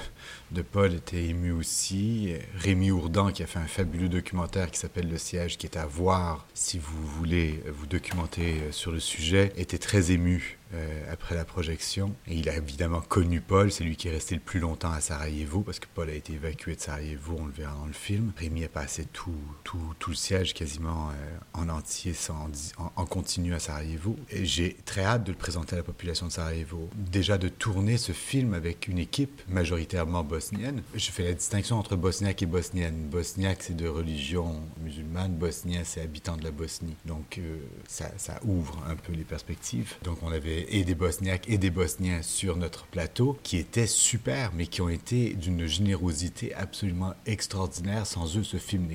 de 0.51 0.61
Paul 0.61 0.93
était 0.93 1.25
ému 1.25 1.51
aussi. 1.51 2.33
Rémi 2.55 2.91
Ourdan, 2.91 3.31
qui 3.31 3.43
a 3.43 3.47
fait 3.47 3.59
un 3.59 3.67
fabuleux 3.67 4.09
documentaire 4.09 4.71
qui 4.71 4.79
s'appelle 4.79 5.09
Le 5.09 5.17
siège, 5.17 5.57
qui 5.57 5.65
est 5.65 5.77
à 5.77 5.85
voir 5.85 6.45
si 6.53 6.79
vous 6.79 7.05
voulez 7.05 7.61
vous 7.67 7.87
documenter 7.87 8.55
sur 8.71 8.91
le 8.91 8.99
sujet, 8.99 9.51
était 9.57 9.77
très 9.77 10.11
ému 10.11 10.59
euh, 10.73 11.11
après 11.11 11.35
la 11.35 11.45
projection. 11.45 12.15
Et 12.27 12.35
il 12.35 12.49
a 12.49 12.55
évidemment 12.57 13.01
connu 13.01 13.41
Paul, 13.41 13.71
c'est 13.71 13.83
lui 13.83 13.95
qui 13.95 14.07
est 14.07 14.11
resté 14.11 14.33
le 14.33 14.41
plus 14.41 14.59
longtemps 14.59 14.91
à 14.91 15.01
Sarajevo, 15.01 15.61
parce 15.61 15.79
que 15.79 15.85
Paul 15.93 16.09
a 16.09 16.13
été 16.13 16.33
évacué 16.33 16.75
de 16.75 16.81
Sarajevo, 16.81 17.35
on 17.39 17.45
le 17.45 17.51
verra 17.51 17.75
dans 17.75 17.85
le 17.85 17.93
film. 17.93 18.31
Rémi 18.37 18.63
a 18.63 18.69
passé 18.69 19.05
tout, 19.13 19.37
tout, 19.63 19.93
tout 19.99 20.11
le 20.11 20.15
siège 20.15 20.55
quasiment 20.55 21.09
euh, 21.09 21.37
en 21.53 21.69
entier, 21.69 22.13
sans, 22.13 22.49
en, 22.77 22.91
en, 22.95 23.05
continu 23.05 23.53
à 23.53 23.59
Sarajevo. 23.59 24.15
J'ai 24.31 24.75
très 24.85 25.03
hâte 25.03 25.23
de 25.23 25.31
le 25.31 25.37
présenter 25.37 25.75
à 25.75 25.77
la 25.77 25.83
population 25.83 26.25
de 26.25 26.31
Sarajevo. 26.31 26.89
Déjà 26.95 27.37
de 27.37 27.49
tourner 27.49 27.97
ce 27.97 28.11
film 28.11 28.52
avec 28.53 28.87
une 28.87 28.99
équipe 28.99 29.41
majoritairement 29.47 30.23
bosnienne. 30.23 30.81
Je 30.95 31.11
fais 31.11 31.23
la 31.23 31.33
distinction 31.33 31.77
entre 31.77 31.95
bosniaque 31.95 32.41
et 32.41 32.45
bosnienne. 32.45 33.07
Bosniaque, 33.09 33.59
c'est 33.61 33.75
de 33.75 33.87
religion 33.87 34.61
musulmane, 34.81 35.33
bosnien, 35.33 35.81
c'est 35.83 36.01
habitant 36.01 36.37
de 36.37 36.43
la 36.43 36.51
Bosnie. 36.51 36.95
Donc, 37.05 37.37
euh, 37.37 37.57
ça, 37.87 38.11
ça, 38.17 38.39
ouvre 38.43 38.83
un 38.87 38.95
peu 38.95 39.13
les 39.13 39.23
perspectives. 39.23 39.95
Donc, 40.03 40.19
on 40.21 40.31
avait 40.31 40.65
et 40.69 40.83
des 40.83 40.95
bosniaques 40.95 41.49
et 41.49 41.57
des 41.57 41.69
bosniens 41.69 42.21
sur 42.21 42.55
notre 42.55 42.85
plateau 42.85 43.37
qui 43.43 43.57
étaient 43.57 43.87
super, 43.87 44.51
mais 44.53 44.67
qui 44.67 44.81
ont 44.81 44.89
été 44.89 45.33
d'une 45.33 45.65
générosité 45.65 46.53
absolument 46.53 47.13
extraordinaire. 47.25 48.05
Sans 48.05 48.37
eux, 48.37 48.43
ce 48.43 48.57
film 48.57 48.87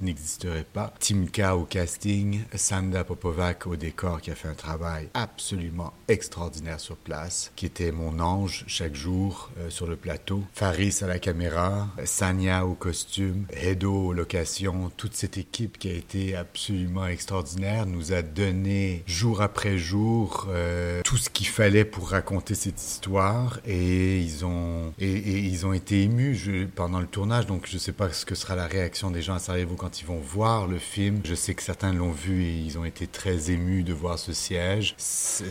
n'existerait 0.00 0.66
pas. 0.72 0.92
Timka 0.98 1.56
au 1.56 1.64
casting, 1.64 2.42
Sanda 2.54 3.04
Popovac 3.04 3.66
au 3.66 3.76
décor 3.76 4.20
qui 4.20 4.30
a 4.30 4.34
fait 4.34 4.48
un 4.48 4.54
travail 4.54 5.08
absolument 5.14 5.92
extraordinaire 6.08 6.80
sur 6.80 6.96
place, 6.96 7.52
qui 7.56 7.66
était 7.66 7.92
mon 7.92 8.18
ange 8.18 8.64
chaque 8.66 8.95
jour 8.96 9.50
euh, 9.58 9.70
sur 9.70 9.86
le 9.86 9.94
plateau. 9.94 10.42
Faris 10.52 10.98
à 11.02 11.06
la 11.06 11.20
caméra, 11.20 11.88
Sanya 12.04 12.66
au 12.66 12.74
costume, 12.74 13.46
Hedo 13.50 14.06
aux 14.06 14.12
locations, 14.12 14.90
toute 14.96 15.14
cette 15.14 15.38
équipe 15.38 15.78
qui 15.78 15.88
a 15.88 15.92
été 15.92 16.34
absolument 16.34 17.06
extraordinaire 17.06 17.86
nous 17.86 18.12
a 18.12 18.22
donné 18.22 19.04
jour 19.06 19.42
après 19.42 19.78
jour 19.78 20.46
euh, 20.48 21.02
tout 21.04 21.16
ce 21.16 21.30
qu'il 21.30 21.46
fallait 21.46 21.84
pour 21.84 22.10
raconter 22.10 22.54
cette 22.54 22.82
histoire 22.82 23.60
et 23.66 24.20
ils 24.20 24.44
ont 24.44 24.92
et, 24.98 25.10
ils 25.10 25.66
ont 25.66 25.72
été 25.72 26.02
émus 26.02 26.68
pendant 26.74 27.00
le 27.00 27.06
tournage 27.06 27.46
donc 27.46 27.66
je 27.68 27.78
sais 27.78 27.92
pas 27.92 28.12
ce 28.12 28.24
que 28.24 28.34
sera 28.34 28.56
la 28.56 28.66
réaction 28.66 29.10
des 29.10 29.22
gens 29.22 29.34
à 29.34 29.38
Sarajevo 29.38 29.76
quand 29.76 30.00
ils 30.00 30.06
vont 30.06 30.18
voir 30.18 30.66
le 30.66 30.78
film. 30.78 31.20
Je 31.24 31.34
sais 31.34 31.54
que 31.54 31.62
certains 31.62 31.92
l'ont 31.92 32.12
vu 32.12 32.44
et 32.44 32.56
ils 32.58 32.78
ont 32.78 32.84
été 32.84 33.06
très 33.06 33.50
émus 33.50 33.82
de 33.82 33.92
voir 33.92 34.18
ce 34.18 34.32
siège. 34.32 34.94
C'est 34.98 35.44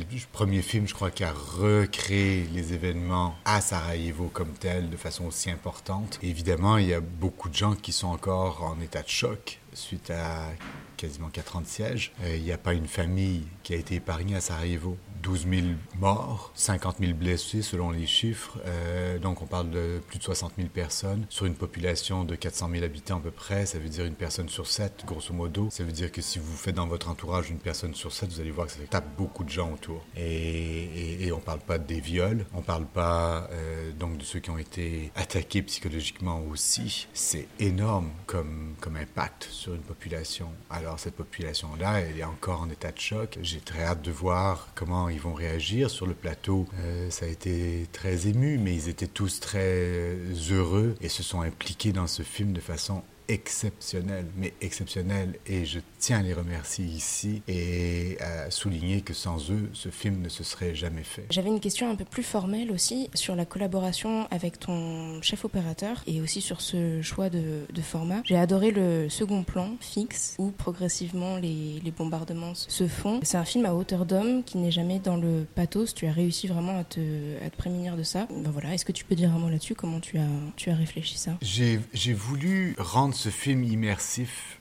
le 0.00 0.04
premier 0.32 0.62
film 0.62 0.86
je 0.86 0.94
crois 0.94 1.10
qui 1.10 1.24
a 1.24 1.32
recréé 1.32 2.17
les 2.18 2.72
événements 2.72 3.34
à 3.44 3.60
Sarajevo 3.60 4.28
comme 4.32 4.52
tel 4.52 4.90
de 4.90 4.96
façon 4.96 5.26
aussi 5.26 5.50
importante. 5.50 6.18
évidemment, 6.22 6.76
il 6.76 6.88
y 6.88 6.94
a 6.94 7.00
beaucoup 7.00 7.48
de 7.48 7.54
gens 7.54 7.74
qui 7.74 7.92
sont 7.92 8.08
encore 8.08 8.64
en 8.64 8.80
état 8.80 9.02
de 9.02 9.08
choc 9.08 9.60
suite 9.72 10.10
à 10.10 10.50
quasiment 10.96 11.28
4 11.28 11.56
ans 11.56 11.60
de 11.60 11.66
siège. 11.66 12.12
Euh, 12.22 12.36
il 12.36 12.42
n'y 12.42 12.52
a 12.52 12.58
pas 12.58 12.74
une 12.74 12.88
famille 12.88 13.46
qui 13.62 13.72
a 13.74 13.76
été 13.76 13.96
épargnée 13.96 14.34
à 14.34 14.40
Sarajevo. 14.40 14.96
12 15.22 15.46
000 15.48 15.66
morts, 15.98 16.52
50 16.54 16.96
000 17.00 17.14
blessés 17.14 17.62
selon 17.62 17.90
les 17.90 18.06
chiffres. 18.06 18.58
Euh, 18.66 19.18
donc 19.18 19.42
on 19.42 19.46
parle 19.46 19.70
de 19.70 20.00
plus 20.06 20.18
de 20.18 20.24
60 20.24 20.52
000 20.56 20.68
personnes 20.68 21.26
sur 21.28 21.46
une 21.46 21.54
population 21.54 22.24
de 22.24 22.34
400 22.34 22.70
000 22.72 22.84
habitants 22.84 23.18
à 23.18 23.20
peu 23.20 23.30
près. 23.30 23.66
Ça 23.66 23.78
veut 23.78 23.88
dire 23.88 24.04
une 24.04 24.14
personne 24.14 24.48
sur 24.48 24.66
sept, 24.66 25.04
grosso 25.06 25.32
modo. 25.32 25.68
Ça 25.70 25.84
veut 25.84 25.92
dire 25.92 26.12
que 26.12 26.22
si 26.22 26.38
vous 26.38 26.56
faites 26.56 26.74
dans 26.74 26.86
votre 26.86 27.08
entourage 27.08 27.50
une 27.50 27.58
personne 27.58 27.94
sur 27.94 28.12
sept, 28.12 28.30
vous 28.30 28.40
allez 28.40 28.50
voir 28.50 28.66
que 28.66 28.72
ça 28.72 28.78
tape 28.88 29.16
beaucoup 29.16 29.44
de 29.44 29.50
gens 29.50 29.72
autour. 29.72 30.04
Et, 30.16 30.22
et, 30.22 31.26
et 31.26 31.32
on 31.32 31.40
parle 31.40 31.60
pas 31.60 31.78
des 31.78 32.00
viols, 32.00 32.46
on 32.54 32.62
parle 32.62 32.86
pas 32.86 33.48
euh, 33.52 33.92
donc 33.92 34.18
de 34.18 34.24
ceux 34.24 34.40
qui 34.40 34.50
ont 34.50 34.58
été 34.58 35.10
attaqués 35.14 35.62
psychologiquement 35.62 36.42
aussi. 36.50 37.08
C'est 37.14 37.48
énorme 37.58 38.10
comme, 38.26 38.74
comme 38.80 38.96
impact 38.96 39.48
sur 39.50 39.74
une 39.74 39.82
population. 39.82 40.50
Alors 40.70 40.98
cette 40.98 41.14
population-là, 41.16 42.00
elle 42.00 42.18
est 42.18 42.24
encore 42.24 42.62
en 42.62 42.70
état 42.70 42.92
de 42.92 42.98
choc. 42.98 43.38
J'ai 43.42 43.60
très 43.60 43.82
hâte 43.82 44.02
de 44.02 44.10
voir 44.10 44.68
comment 44.74 45.07
ils 45.08 45.20
vont 45.20 45.34
réagir. 45.34 45.90
Sur 45.90 46.06
le 46.06 46.14
plateau, 46.14 46.66
euh, 46.80 47.10
ça 47.10 47.26
a 47.26 47.28
été 47.28 47.86
très 47.92 48.26
ému, 48.26 48.58
mais 48.58 48.74
ils 48.74 48.88
étaient 48.88 49.06
tous 49.06 49.40
très 49.40 50.16
heureux 50.50 50.94
et 51.00 51.08
se 51.08 51.22
sont 51.22 51.40
impliqués 51.40 51.92
dans 51.92 52.06
ce 52.06 52.22
film 52.22 52.52
de 52.52 52.60
façon 52.60 53.02
exceptionnel, 53.28 54.26
mais 54.36 54.54
exceptionnel. 54.60 55.34
Et 55.46 55.64
je 55.66 55.80
tiens 55.98 56.18
à 56.18 56.22
les 56.22 56.34
remercier 56.34 56.84
ici 56.84 57.42
et 57.46 58.16
à 58.20 58.50
souligner 58.50 59.02
que 59.02 59.14
sans 59.14 59.50
eux, 59.50 59.68
ce 59.72 59.90
film 59.90 60.22
ne 60.22 60.28
se 60.28 60.42
serait 60.42 60.74
jamais 60.74 61.04
fait. 61.04 61.26
J'avais 61.30 61.48
une 61.48 61.60
question 61.60 61.90
un 61.90 61.94
peu 61.94 62.04
plus 62.04 62.22
formelle 62.22 62.70
aussi 62.70 63.10
sur 63.14 63.36
la 63.36 63.44
collaboration 63.44 64.26
avec 64.30 64.58
ton 64.58 65.20
chef 65.22 65.44
opérateur 65.44 66.02
et 66.06 66.20
aussi 66.20 66.40
sur 66.40 66.60
ce 66.60 67.02
choix 67.02 67.28
de, 67.30 67.66
de 67.72 67.82
format. 67.82 68.22
J'ai 68.24 68.36
adoré 68.36 68.70
le 68.70 69.08
second 69.08 69.42
plan 69.42 69.76
fixe 69.80 70.34
où 70.38 70.50
progressivement 70.50 71.36
les, 71.36 71.80
les 71.84 71.90
bombardements 71.90 72.54
se 72.54 72.88
font. 72.88 73.20
C'est 73.22 73.36
un 73.36 73.44
film 73.44 73.66
à 73.66 73.74
hauteur 73.74 74.06
d'homme 74.06 74.42
qui 74.44 74.58
n'est 74.58 74.70
jamais 74.70 74.98
dans 74.98 75.16
le 75.16 75.46
pathos. 75.54 75.94
Tu 75.94 76.06
as 76.06 76.12
réussi 76.12 76.46
vraiment 76.46 76.78
à 76.78 76.84
te, 76.84 77.00
à 77.44 77.50
te 77.50 77.56
prémunir 77.56 77.96
de 77.96 78.02
ça. 78.02 78.26
Ben 78.30 78.50
voilà. 78.50 78.74
Est-ce 78.74 78.84
que 78.84 78.92
tu 78.92 79.04
peux 79.04 79.14
dire 79.14 79.34
un 79.34 79.38
mot 79.38 79.50
là-dessus? 79.50 79.74
Comment 79.74 80.00
tu 80.00 80.18
as, 80.18 80.26
tu 80.56 80.70
as 80.70 80.74
réfléchi 80.74 81.18
ça? 81.18 81.32
J'ai 81.42 82.12
voulu 82.14 82.74
rendre 82.78 83.14
ce 83.18 83.30
film 83.30 83.64
immersif. 83.64 84.58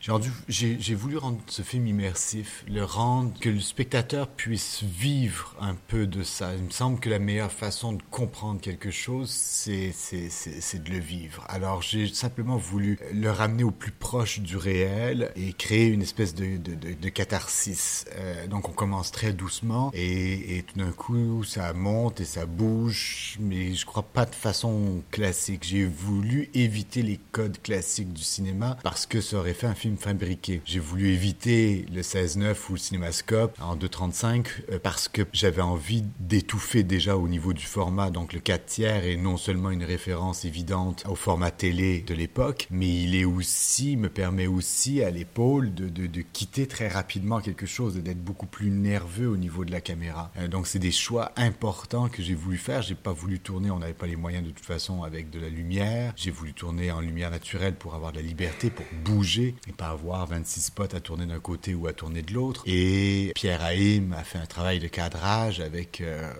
J'ai 0.48 0.96
voulu 0.96 1.18
rendre 1.18 1.38
ce 1.46 1.62
film 1.62 1.86
immersif, 1.86 2.66
le 2.68 2.84
rendre 2.84 3.40
que 3.40 3.50
le 3.50 3.60
spectateur 3.60 4.28
puisse 4.28 4.82
vivre 4.84 5.56
un 5.62 5.76
peu 5.76 6.08
de 6.08 6.24
ça. 6.24 6.56
Il 6.56 6.64
me 6.64 6.72
semble 6.72 7.00
que 7.00 7.08
la 7.08 7.20
meilleure 7.20 7.52
façon 7.52 7.94
de 7.94 8.02
comprendre 8.10 8.60
quelque 8.60 8.90
chose, 8.90 9.30
c'est 9.30 9.92
de 9.92 10.90
le 10.90 10.98
vivre. 10.98 11.46
Alors 11.50 11.84
j'ai 11.84 12.08
simplement 12.08 12.58
voulu 12.58 12.98
le 13.14 13.30
ramener 13.30 13.64
au 13.64 13.70
plus 13.70 13.92
proche 13.92 14.40
du 14.40 14.58
réel 14.58 15.32
et 15.36 15.54
créer 15.54 15.88
une 15.88 16.02
espèce 16.02 16.34
de, 16.34 17.10
catharsis. 17.10 18.06
Euh, 18.16 18.48
donc 18.48 18.70
on 18.70 18.74
commence 18.74 19.12
très 19.12 19.34
doucement 19.34 19.92
et, 19.94 20.58
et 20.58 20.64
tout 20.64 20.80
d'un 20.80 20.92
coup 20.92 21.44
ça 21.44 21.74
monte 21.74 22.22
et 22.22 22.26
ça 22.26 22.48
bouge, 22.48 23.38
mais 23.40 23.76
je 23.76 23.86
crois 23.86 24.04
pas 24.04 24.26
de 24.26 24.34
façon 24.34 25.04
classique. 25.12 25.64
J'ai 25.64 25.86
voulu 25.86 26.50
éviter 26.56 27.04
les 27.04 27.20
codes 27.32 27.62
classiques 27.62 28.14
du 28.14 28.24
cinéma 28.24 28.47
parce 28.84 29.06
que 29.06 29.22
ça 29.22 29.38
aurait 29.38 29.54
fait 29.54 29.68
un 29.68 29.76
film 29.76 29.98
fabriqué. 29.98 30.62
J'ai 30.66 30.80
voulu 30.80 31.10
éviter 31.10 31.86
le 31.94 32.02
16-9 32.02 32.56
ou 32.70 32.74
le 32.74 32.78
cinémascope 32.80 33.58
en 33.62 33.76
2.35 33.76 34.46
euh, 34.72 34.80
parce 34.82 35.08
que 35.08 35.24
j'avais 35.34 35.62
envie 35.62 36.04
d'étouffer 36.20 36.84
déjà 36.84 37.18
au 37.18 37.28
niveau 37.28 37.54
du 37.54 37.66
format. 37.66 38.10
Donc 38.10 38.34
le 38.34 38.40
4 38.40 38.66
tiers 38.66 39.06
est 39.06 39.18
non 39.18 39.38
seulement 39.38 39.70
une 39.70 39.84
référence 39.84 40.46
évidente 40.46 41.04
au 41.10 41.16
format 41.16 41.52
télé 41.52 42.02
de 42.02 42.14
l'époque, 42.14 42.68
mais 42.72 43.04
il 43.04 43.16
est 43.16 43.26
aussi, 43.26 43.98
me 43.98 44.10
permet 44.10 44.48
aussi 44.48 45.02
à 45.04 45.12
l'épaule 45.12 45.74
de, 45.74 45.90
de, 45.90 46.08
de, 46.08 46.22
quitter 46.22 46.68
très 46.68 46.88
rapidement 46.88 47.40
quelque 47.40 47.66
chose 47.66 47.98
et 47.98 48.02
d'être 48.02 48.24
beaucoup 48.24 48.46
plus 48.46 48.70
nerveux 48.70 49.28
au 49.28 49.38
niveau 49.38 49.66
de 49.66 49.72
la 49.72 49.82
caméra. 49.82 50.32
Euh, 50.38 50.48
donc 50.48 50.68
c'est 50.68 50.80
des 50.80 50.92
choix 50.92 51.32
importants 51.36 52.10
que 52.10 52.24
j'ai 52.24 52.36
voulu 52.36 52.58
faire. 52.58 52.82
J'ai 52.82 52.96
pas 52.96 53.14
voulu 53.14 53.40
tourner, 53.40 53.72
on 53.72 53.80
n'avait 53.80 53.94
pas 53.94 54.08
les 54.08 54.16
moyens 54.16 54.46
de 54.46 54.52
toute 54.52 54.66
façon 54.66 55.04
avec 55.04 55.30
de 55.30 55.40
la 55.40 55.50
lumière. 55.50 56.14
J'ai 56.16 56.32
voulu 56.32 56.54
tourner 56.54 56.92
en 56.92 57.02
lumière 57.02 57.32
naturelle 57.32 57.76
pour 57.76 57.96
avoir 57.96 58.12
de 58.12 58.18
la 58.18 58.24
liberté 58.24 58.37
pour 58.76 58.86
bouger 59.04 59.56
et 59.68 59.72
pas 59.72 59.90
avoir 59.90 60.28
26 60.28 60.62
spots 60.62 60.96
à 60.96 61.00
tourner 61.00 61.26
d'un 61.26 61.40
côté 61.40 61.74
ou 61.74 61.88
à 61.88 61.94
tourner 61.94 62.22
de 62.22 62.34
l'autre. 62.34 62.64
Et 62.66 63.32
Pierre 63.36 63.64
Haïm 63.64 64.14
a 64.14 64.24
fait 64.24 64.38
un 64.38 64.46
travail 64.46 64.80
de 64.80 64.88
cadrage 64.88 65.60
avec 65.60 66.02
euh, 66.02 66.32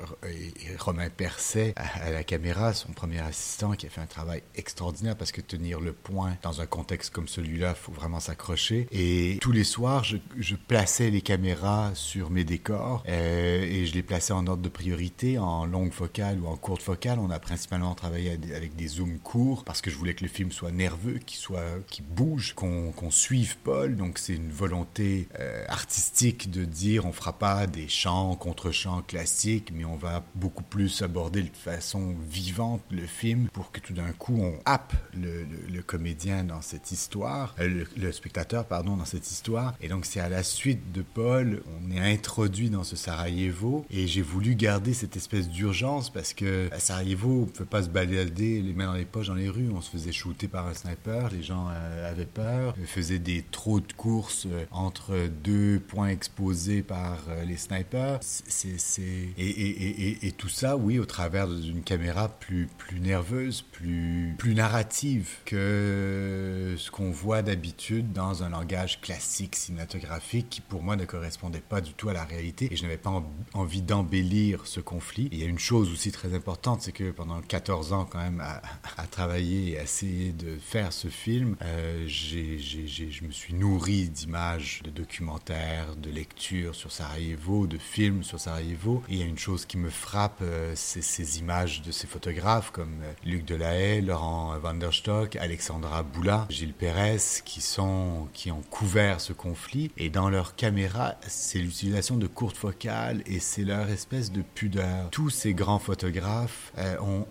Romain 0.78 1.10
Percet 1.10 1.74
à, 1.76 2.12
la 2.12 2.24
caméra, 2.24 2.74
son 2.74 2.92
premier 2.92 3.20
assistant, 3.20 3.72
qui 3.72 3.88
a 3.88 3.90
fait 3.90 4.02
un 4.02 4.08
travail 4.08 4.44
extraordinaire 4.56 5.16
parce 5.16 5.32
que 5.32 5.42
tenir 5.42 5.80
le 5.80 5.92
point 5.92 6.38
dans 6.44 6.62
un 6.62 6.66
contexte 6.66 7.12
comme 7.12 7.28
celui-là, 7.28 7.74
faut 7.74 7.92
vraiment 7.92 8.20
s'accrocher. 8.20 8.88
Et 8.92 9.38
tous 9.42 9.52
les 9.52 9.64
soirs, 9.64 10.04
je, 10.04 10.18
je, 10.38 10.56
plaçais 10.56 11.10
les 11.10 11.22
caméras 11.22 11.92
sur 11.94 12.30
mes 12.30 12.44
décors 12.44 13.04
euh, 13.08 13.64
et 13.64 13.86
je 13.86 13.94
les 13.94 14.04
plaçais 14.04 14.34
en 14.34 14.46
ordre 14.48 14.62
de 14.62 14.70
priorité, 14.70 15.40
en 15.40 15.66
longue 15.66 15.92
focale 15.92 16.40
ou 16.40 16.48
en 16.48 16.58
courte 16.58 16.82
focale. 16.82 17.20
On 17.20 17.32
a 17.32 17.40
principalement 17.40 17.96
travaillé 17.96 18.38
avec 18.56 18.76
des 18.76 18.88
zooms 18.88 19.20
courts 19.20 19.64
parce 19.64 19.82
que 19.82 19.90
je 19.90 19.98
voulais 19.98 20.14
que 20.14 20.24
le 20.24 20.30
film 20.30 20.52
soit 20.52 20.72
nerveux, 20.72 21.20
qu'il 21.20 21.38
soit 21.38 21.77
qui 21.88 22.02
bouge, 22.02 22.54
qu'on 22.54 22.92
qu 22.92 23.12
suive 23.12 23.58
Paul. 23.64 23.96
Donc 23.96 24.18
c'est 24.18 24.34
une 24.34 24.52
volonté 24.52 25.28
euh, 25.40 25.66
artistique 25.68 26.50
de 26.50 26.66
dire 26.66 27.06
on 27.06 27.12
fera 27.12 27.34
pas 27.34 27.68
des 27.68 27.88
chants 27.88 28.36
contre 28.36 28.72
chants 28.72 29.02
classiques, 29.02 29.72
mais 29.74 29.86
on 29.86 29.96
va 29.96 30.24
beaucoup 30.36 30.64
plus 30.64 31.02
aborder 31.02 31.44
de 31.44 31.50
façon 31.56 32.16
vivante 32.30 32.82
le 32.92 33.06
film 33.06 33.48
pour 33.54 33.72
que 33.72 33.80
tout 33.80 33.94
d'un 33.94 34.12
coup 34.12 34.38
on 34.40 34.60
happe 34.66 34.94
le, 35.14 35.46
comédien 35.86 36.44
dans 36.44 36.62
cette 36.62 36.92
histoire, 36.92 37.56
euh, 37.60 37.86
le, 37.96 38.12
spectateur 38.12 38.66
pardon 38.66 38.98
dans 38.98 39.06
cette 39.06 39.30
histoire. 39.30 39.76
Et 39.80 39.88
donc 39.88 40.06
c'est 40.06 40.20
à 40.20 40.28
la 40.28 40.44
suite 40.44 40.92
de 40.92 41.02
Paul, 41.02 41.62
on 41.80 41.92
est 41.92 42.14
introduit 42.14 42.70
dans 42.70 42.84
ce 42.84 42.96
Sarajevo 42.96 43.86
et 43.90 44.08
j'ai 44.08 44.22
voulu 44.22 44.56
garder 44.56 44.94
cette 44.94 45.16
espèce 45.16 45.50
d'urgence 45.50 46.10
parce 46.10 46.34
que 46.34 46.70
Sarajevo 46.78 47.44
on 47.44 47.46
peut 47.46 47.66
pas 47.66 47.84
se 47.84 47.90
balader 47.90 48.62
les 48.62 48.74
mains 48.74 48.88
dans 48.88 48.94
les 48.94 49.06
poches 49.06 49.28
dans 49.28 49.36
les 49.36 49.50
rues, 49.50 49.70
on 49.74 49.82
se 49.82 49.90
faisait 49.90 50.12
shooter 50.12 50.48
par 50.48 50.68
un 50.68 50.74
sniper, 50.74 51.30
les 51.32 51.44
gens 51.44 51.67
euh, 51.72 52.12
avait 52.12 52.26
peur, 52.26 52.76
faisait 52.86 53.20
des 53.20 53.44
trop 53.52 53.80
de 53.80 53.92
courses 53.94 54.46
euh, 54.48 54.66
entre 54.72 55.28
deux 55.44 55.80
points 55.80 56.10
exposés 56.10 56.82
par 56.82 57.18
euh, 57.30 57.44
les 57.46 57.58
snipers. 57.58 58.20
C'est, 58.22 58.80
c'est... 58.80 59.02
Et, 59.02 59.34
et, 59.38 60.08
et, 60.08 60.28
et, 60.28 60.32
tout 60.32 60.50
ça, 60.50 60.78
oui, 60.78 61.00
au 61.00 61.06
travers 61.06 61.48
d'une 61.48 61.84
caméra 61.84 62.30
plus, 62.30 62.68
plus 62.78 63.00
nerveuse, 63.00 63.62
plus, 63.62 64.36
plus 64.38 64.56
narrative 64.56 65.30
que 65.46 66.76
ce 66.78 66.92
qu'on 66.92 67.12
voit 67.12 67.42
d'habitude 67.42 68.14
dans 68.14 68.44
un 68.44 68.50
langage 68.50 69.02
classique 69.02 69.56
cinématographique 69.56 70.50
qui, 70.50 70.62
pour 70.62 70.84
moi, 70.84 70.96
ne 70.96 71.06
correspondait 71.06 71.62
pas 71.68 71.82
du 71.82 71.94
tout 71.94 72.10
à 72.10 72.14
la 72.14 72.24
réalité 72.24 72.68
et 72.72 72.76
je 72.76 72.84
n'avais 72.84 72.98
pas 72.98 73.10
en, 73.10 73.26
envie 73.54 73.82
d'embellir 73.82 74.66
ce 74.66 74.80
conflit. 74.80 75.30
Il 75.32 75.40
y 75.40 75.44
a 75.44 75.48
une 75.48 75.60
chose 75.60 75.92
aussi 75.92 76.12
très 76.12 76.34
importante, 76.34 76.82
c'est 76.82 76.92
que 76.92 77.12
pendant 77.12 77.42
14 77.42 77.94
ans, 77.94 78.06
quand 78.10 78.20
même, 78.20 78.42
à, 78.42 78.62
à 78.98 79.08
travailler 79.08 79.72
et 79.72 79.80
à 79.80 79.84
essayer 79.84 80.32
de 80.32 80.58
faire 80.58 80.94
ce 80.94 81.08
film, 81.08 81.56
Euh, 81.62 82.06
je 82.08 83.26
me 83.26 83.32
suis 83.32 83.54
nourri 83.54 84.10
d'images, 84.10 84.82
de 84.84 84.90
documentaires, 84.90 85.96
de 85.96 86.10
lectures 86.10 86.76
sur 86.76 86.92
Sarajevo, 86.92 87.68
de 87.68 87.78
films 87.78 88.24
sur 88.24 88.40
Sarajevo. 88.40 89.04
Il 89.10 89.18
y 89.18 89.22
a 89.22 89.26
une 89.26 89.38
chose 89.38 89.66
qui 89.66 89.78
me 89.78 89.90
frappe, 89.90 90.40
euh, 90.42 90.74
c'est 90.76 91.02
ces 91.02 91.40
images 91.40 91.82
de 91.82 91.92
ces 91.92 92.08
photographes 92.08 92.72
comme 92.72 93.02
euh, 93.04 93.14
Luc 93.26 93.46
Delahaye, 93.46 94.02
Laurent 94.02 94.58
Van 94.60 94.74
der 94.74 94.94
Stock, 94.94 95.36
Alexandra 95.36 96.04
Boula, 96.04 96.46
Gilles 96.50 96.74
Pérez, 96.74 97.18
qui, 97.44 97.62
sont, 97.62 98.28
qui 98.34 98.52
ont 98.52 98.64
couvert 98.70 99.22
ce 99.22 99.34
conflit. 99.34 99.92
Et 99.98 100.10
dans 100.10 100.30
leur 100.30 100.56
caméra, 100.56 101.16
c'est 101.28 101.60
l'utilisation 101.60 102.18
de 102.18 102.28
courtes 102.28 102.58
focales 102.58 103.24
et 103.26 103.40
c'est 103.40 103.64
leur 103.64 103.90
espèce 103.90 104.32
de 104.32 104.42
pudeur. 104.42 105.10
Tous 105.12 105.30
ces 105.30 105.54
grands 105.54 105.80
photographes 105.80 106.72
ont, 107.02 107.26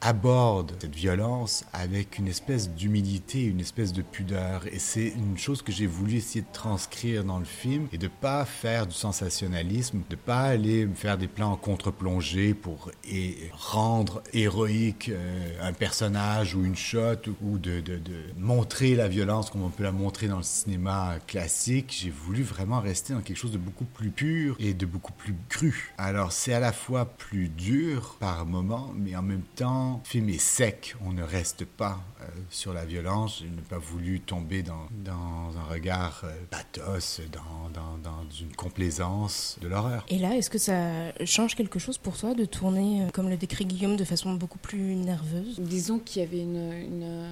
abordent 0.00 0.72
cette 0.80 0.94
violence 0.94 1.64
avec 1.72 2.18
une 2.18 2.28
espèce 2.28 2.70
d'humilité, 2.70 3.44
une 3.44 3.60
espèce 3.60 3.92
de 3.92 4.02
pudeur. 4.02 4.66
Et 4.72 4.78
c'est 4.78 5.08
une 5.08 5.38
chose 5.38 5.62
que 5.62 5.72
j'ai 5.72 5.86
voulu 5.86 6.16
essayer 6.16 6.42
de 6.42 6.52
transcrire 6.52 7.24
dans 7.24 7.38
le 7.38 7.44
film 7.44 7.86
et 7.92 7.98
de 7.98 8.08
pas 8.08 8.44
faire 8.44 8.86
du 8.86 8.94
sensationnalisme, 8.94 10.02
de 10.08 10.16
pas 10.16 10.40
aller 10.40 10.88
faire 10.94 11.18
des 11.18 11.28
plans 11.28 11.52
en 11.52 11.56
contre-plongée 11.56 12.54
pour 12.54 12.90
rendre 13.52 14.22
héroïque 14.32 15.08
euh, 15.08 15.68
un 15.68 15.72
personnage 15.72 16.54
ou 16.54 16.64
une 16.64 16.76
shot 16.76 17.16
ou 17.42 17.58
de, 17.58 17.80
de, 17.80 17.96
de, 17.96 18.16
montrer 18.38 18.94
la 18.94 19.08
violence 19.08 19.50
comme 19.50 19.62
on 19.62 19.70
peut 19.70 19.82
la 19.82 19.92
montrer 19.92 20.28
dans 20.28 20.38
le 20.38 20.42
cinéma 20.42 21.16
classique. 21.26 21.96
J'ai 22.02 22.10
voulu 22.10 22.42
vraiment 22.42 22.80
rester 22.80 23.14
dans 23.14 23.20
quelque 23.20 23.36
chose 23.36 23.52
de 23.52 23.58
beaucoup 23.58 23.84
plus 23.84 24.10
pur 24.10 24.56
et 24.58 24.74
de 24.74 24.86
beaucoup 24.86 25.12
plus 25.12 25.34
cru. 25.48 25.92
Alors 25.98 26.32
c'est 26.32 26.52
à 26.52 26.60
la 26.60 26.72
fois 26.72 27.04
plus 27.04 27.48
dur 27.48 28.16
par 28.20 28.46
moment, 28.46 28.92
mais 28.96 29.16
en 29.16 29.22
même 29.22 29.42
temps, 29.54 29.75
le 29.76 30.08
film 30.08 30.28
est 30.28 30.40
sec. 30.40 30.96
On 31.04 31.12
ne 31.12 31.22
reste 31.22 31.64
pas 31.64 32.00
euh, 32.20 32.24
sur 32.50 32.72
la 32.72 32.84
violence. 32.84 33.40
Je 33.40 33.44
n'ai 33.44 33.62
pas 33.62 33.78
voulu 33.78 34.20
tomber 34.20 34.62
dans, 34.62 34.86
dans 35.04 35.56
un 35.58 35.64
regard 35.70 36.22
euh, 36.24 36.34
pathos, 36.50 37.20
dans, 37.32 37.70
dans, 37.70 37.98
dans, 37.98 38.24
une 38.40 38.54
complaisance 38.54 39.56
de 39.60 39.68
l'horreur. 39.68 40.04
Et 40.08 40.18
là, 40.18 40.34
est-ce 40.36 40.50
que 40.50 40.58
ça 40.58 41.12
change 41.24 41.54
quelque 41.54 41.78
chose 41.78 41.98
pour 41.98 42.16
toi 42.16 42.34
de 42.34 42.44
tourner, 42.44 43.02
euh, 43.02 43.08
comme 43.12 43.28
le 43.28 43.36
décrit 43.36 43.66
Guillaume, 43.66 43.96
de 43.96 44.04
façon 44.04 44.34
beaucoup 44.34 44.58
plus 44.58 44.96
nerveuse? 44.96 45.58
Disons 45.58 45.98
qu'il 45.98 46.22
y 46.22 46.24
avait 46.24 46.40
une, 46.40 46.72
une 46.72 47.28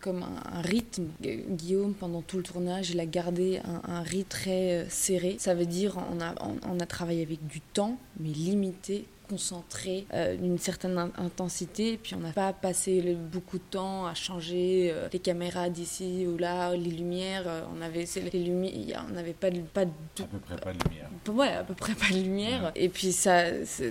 comme 0.00 0.22
un, 0.22 0.60
rythme. 0.62 1.06
Guillaume, 1.20 1.94
pendant 1.94 2.22
tout 2.22 2.36
le 2.36 2.42
tournage, 2.42 2.90
il 2.90 3.00
a 3.00 3.06
gardé 3.06 3.60
un, 3.64 3.82
un 3.92 4.02
rythme 4.02 4.28
très 4.28 4.86
serré. 4.88 5.36
Ça 5.38 5.54
veut 5.54 5.66
dire 5.66 5.98
on 6.12 6.20
a, 6.20 6.34
on 6.40 6.80
a 6.80 6.86
travaillé 6.86 7.22
avec 7.22 7.46
du 7.46 7.60
temps, 7.60 7.98
mais 8.20 8.28
limité 8.28 9.06
concentré 9.32 10.06
euh, 10.12 10.36
d'une 10.36 10.58
certaine 10.58 11.10
intensité. 11.16 11.98
Puis 12.02 12.14
on 12.14 12.18
n'a 12.18 12.32
pas 12.32 12.52
passé 12.52 13.16
beaucoup 13.32 13.56
de 13.56 13.64
temps 13.70 14.06
à 14.06 14.14
changer 14.14 14.90
euh, 14.92 15.08
les 15.12 15.18
caméras 15.18 15.70
d'ici 15.70 16.26
ou 16.26 16.36
là, 16.36 16.76
les 16.76 16.90
lumières. 16.90 17.44
Euh, 17.46 17.62
on 17.74 17.80
avait 17.80 18.04
les 18.32 18.42
lumières, 18.42 19.06
on 19.08 19.14
n'avait 19.14 19.32
pas 19.32 19.50
de, 19.50 19.60
pas 19.60 19.86
de, 19.86 19.90
à 20.20 20.24
peu 20.24 20.38
près 20.38 20.56
pas 20.56 20.72
de 20.72 20.78
lumière. 20.84 21.08
Ouais, 21.32 21.48
à 21.48 21.64
peu 21.64 21.74
près 21.74 21.94
pas 21.94 22.10
de 22.10 22.20
lumière. 22.20 22.72
Et 22.74 22.88
puis 22.90 23.12
ça, 23.12 23.44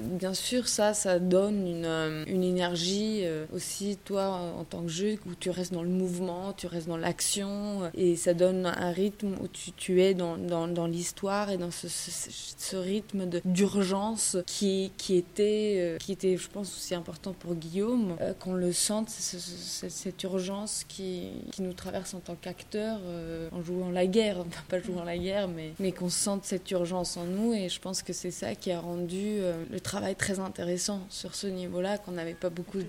bien 0.04 0.34
sûr, 0.34 0.68
ça, 0.68 0.94
ça 0.94 1.18
donne 1.18 1.68
une, 1.68 2.26
une 2.28 2.44
énergie 2.44 3.24
aussi, 3.54 3.98
toi, 4.04 4.28
en 4.60 4.64
tant 4.64 4.84
que 4.84 4.90
jeu, 4.90 5.18
où 5.26 5.34
tu 5.40 5.50
restes 5.50 5.74
dans 5.74 5.84
le 5.84 5.90
mouvement, 5.90 6.54
tu 6.54 6.68
restes 6.68 6.88
dans 6.88 6.98
l'action, 6.98 7.90
et 7.96 8.16
ça 8.16 8.34
donne 8.34 8.66
un 8.66 8.92
rythme 8.92 9.36
où 9.42 9.48
tu, 9.48 9.72
tu 9.72 10.02
es 10.02 10.14
dans, 10.14 10.38
dans, 10.38 10.68
dans 10.68 10.88
l'histoire 10.88 11.50
et 11.50 11.58
dans 11.58 11.72
ce, 11.72 11.88
ce, 11.88 12.30
ce 12.58 12.76
rythme 12.76 13.26
d'urgence 13.46 14.38
qui, 14.46 14.92
qui 14.98 15.18
est 15.18 15.31
euh, 15.40 15.98
qui 15.98 16.12
était, 16.12 16.38
je 16.38 16.50
pense, 16.50 16.76
aussi 16.76 16.96
important 16.96 17.34
pour 17.34 17.56
Guillaume, 17.56 18.16
euh, 18.22 18.34
qu'on 18.34 18.54
le 18.54 18.74
sente, 18.74 19.10
cette 19.10 20.24
urgence 20.24 20.84
qui, 20.88 21.32
qui, 21.52 21.62
nous 21.62 21.74
traverse 21.74 22.14
en 22.14 22.20
tant 22.20 22.36
qu'acteur 22.36 23.00
euh, 23.06 23.50
en 23.52 23.62
jouant 23.62 23.90
la 23.90 24.08
guerre, 24.08 24.46
pas 24.70 24.82
jouant 24.82 25.04
la 25.04 25.18
guerre, 25.18 25.48
mais, 25.48 25.74
mais 25.80 25.92
qu'on 25.92 26.10
sente 26.10 26.44
cette 26.46 26.70
urgence 26.72 27.18
en 27.18 27.26
nous. 27.26 27.54
Et 27.54 27.70
je 27.70 27.80
pense 27.80 28.04
que 28.04 28.14
c'est 28.14 28.32
ça 28.32 28.56
qui 28.56 28.72
a 28.72 28.80
rendu 28.80 29.38
le 29.70 29.80
travail 29.80 30.16
très 30.16 30.40
intéressant 30.40 31.02
sur 31.10 31.36
ce 31.36 31.48
niveau-là, 31.48 31.98
qu'on 31.98 32.12
n'avait 32.12 32.34
pas 32.34 32.50
beaucoup. 32.50 32.80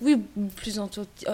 Oui, 0.00 0.16
plus 0.56 0.78
authentique. 0.78 1.26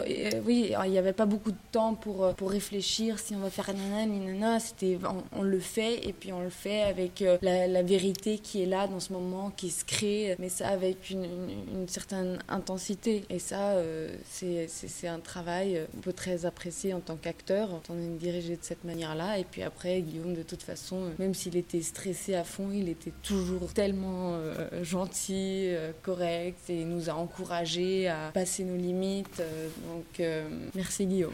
oui, 0.44 0.72
il 0.84 0.90
n'y 0.90 0.98
avait 0.98 1.12
pas 1.12 1.26
beaucoup 1.26 1.52
de 1.52 1.56
temps 1.72 1.94
pour, 1.94 2.34
pour 2.34 2.50
réfléchir 2.50 3.18
si 3.18 3.34
on 3.34 3.40
va 3.40 3.50
faire 3.50 3.72
nanana, 3.74 4.06
nanana. 4.06 4.60
C'était, 4.60 4.98
on, 5.32 5.42
le 5.42 5.58
fait 5.58 6.06
et 6.06 6.12
puis 6.12 6.32
on 6.32 6.40
le 6.40 6.50
fait 6.50 6.82
avec 6.82 7.22
la, 7.42 7.82
vérité 7.82 8.38
qui 8.38 8.62
est 8.62 8.66
là 8.66 8.86
dans 8.86 9.00
ce 9.00 9.12
moment, 9.12 9.50
qui 9.50 9.70
se 9.70 9.84
crée 9.84 10.36
mais 10.38 10.48
ça 10.48 10.68
avec 10.68 11.10
une, 11.10 11.86
certaine 11.88 12.38
intensité. 12.48 13.24
Et 13.30 13.38
ça, 13.38 13.72
euh, 13.72 14.14
c'est 14.32 15.08
un 15.08 15.20
travail 15.20 15.78
euh, 15.78 15.86
on 15.96 16.00
peut 16.00 16.12
très 16.12 16.46
apprécier 16.46 16.94
en 16.94 17.00
tant 17.00 17.16
qu'acteur, 17.16 17.68
quand 17.68 17.90
on 17.90 17.98
est 17.98 18.18
dirigé 18.18 18.56
de 18.56 18.62
cette 18.62 18.84
manière-là. 18.84 19.38
Et 19.38 19.44
puis 19.44 19.62
après, 19.62 20.00
Guillaume, 20.00 20.34
de 20.34 20.42
toute 20.42 20.62
façon, 20.62 20.96
euh, 20.96 21.10
même 21.18 21.34
s'il 21.34 21.56
était 21.56 21.82
stressé 21.82 22.34
à 22.34 22.44
fond, 22.44 22.70
il 22.72 22.88
était 22.88 23.12
toujours 23.22 23.72
tellement 23.72 24.38
gentil, 24.82 25.68
correct, 26.02 26.58
et 26.68 26.84
nous 26.84 27.08
a 27.10 27.14
encouragés 27.14 28.08
à 28.08 28.15
passer 28.32 28.64
nos 28.64 28.76
limites. 28.76 29.42
donc, 29.88 30.26
merci 30.74 31.06
Guillaume. 31.06 31.32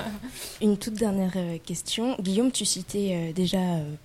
une 0.62 0.76
toute 0.76 0.94
dernière 0.94 1.36
question. 1.64 2.16
Guillaume, 2.20 2.52
tu 2.52 2.64
citais 2.64 3.32
déjà 3.34 3.58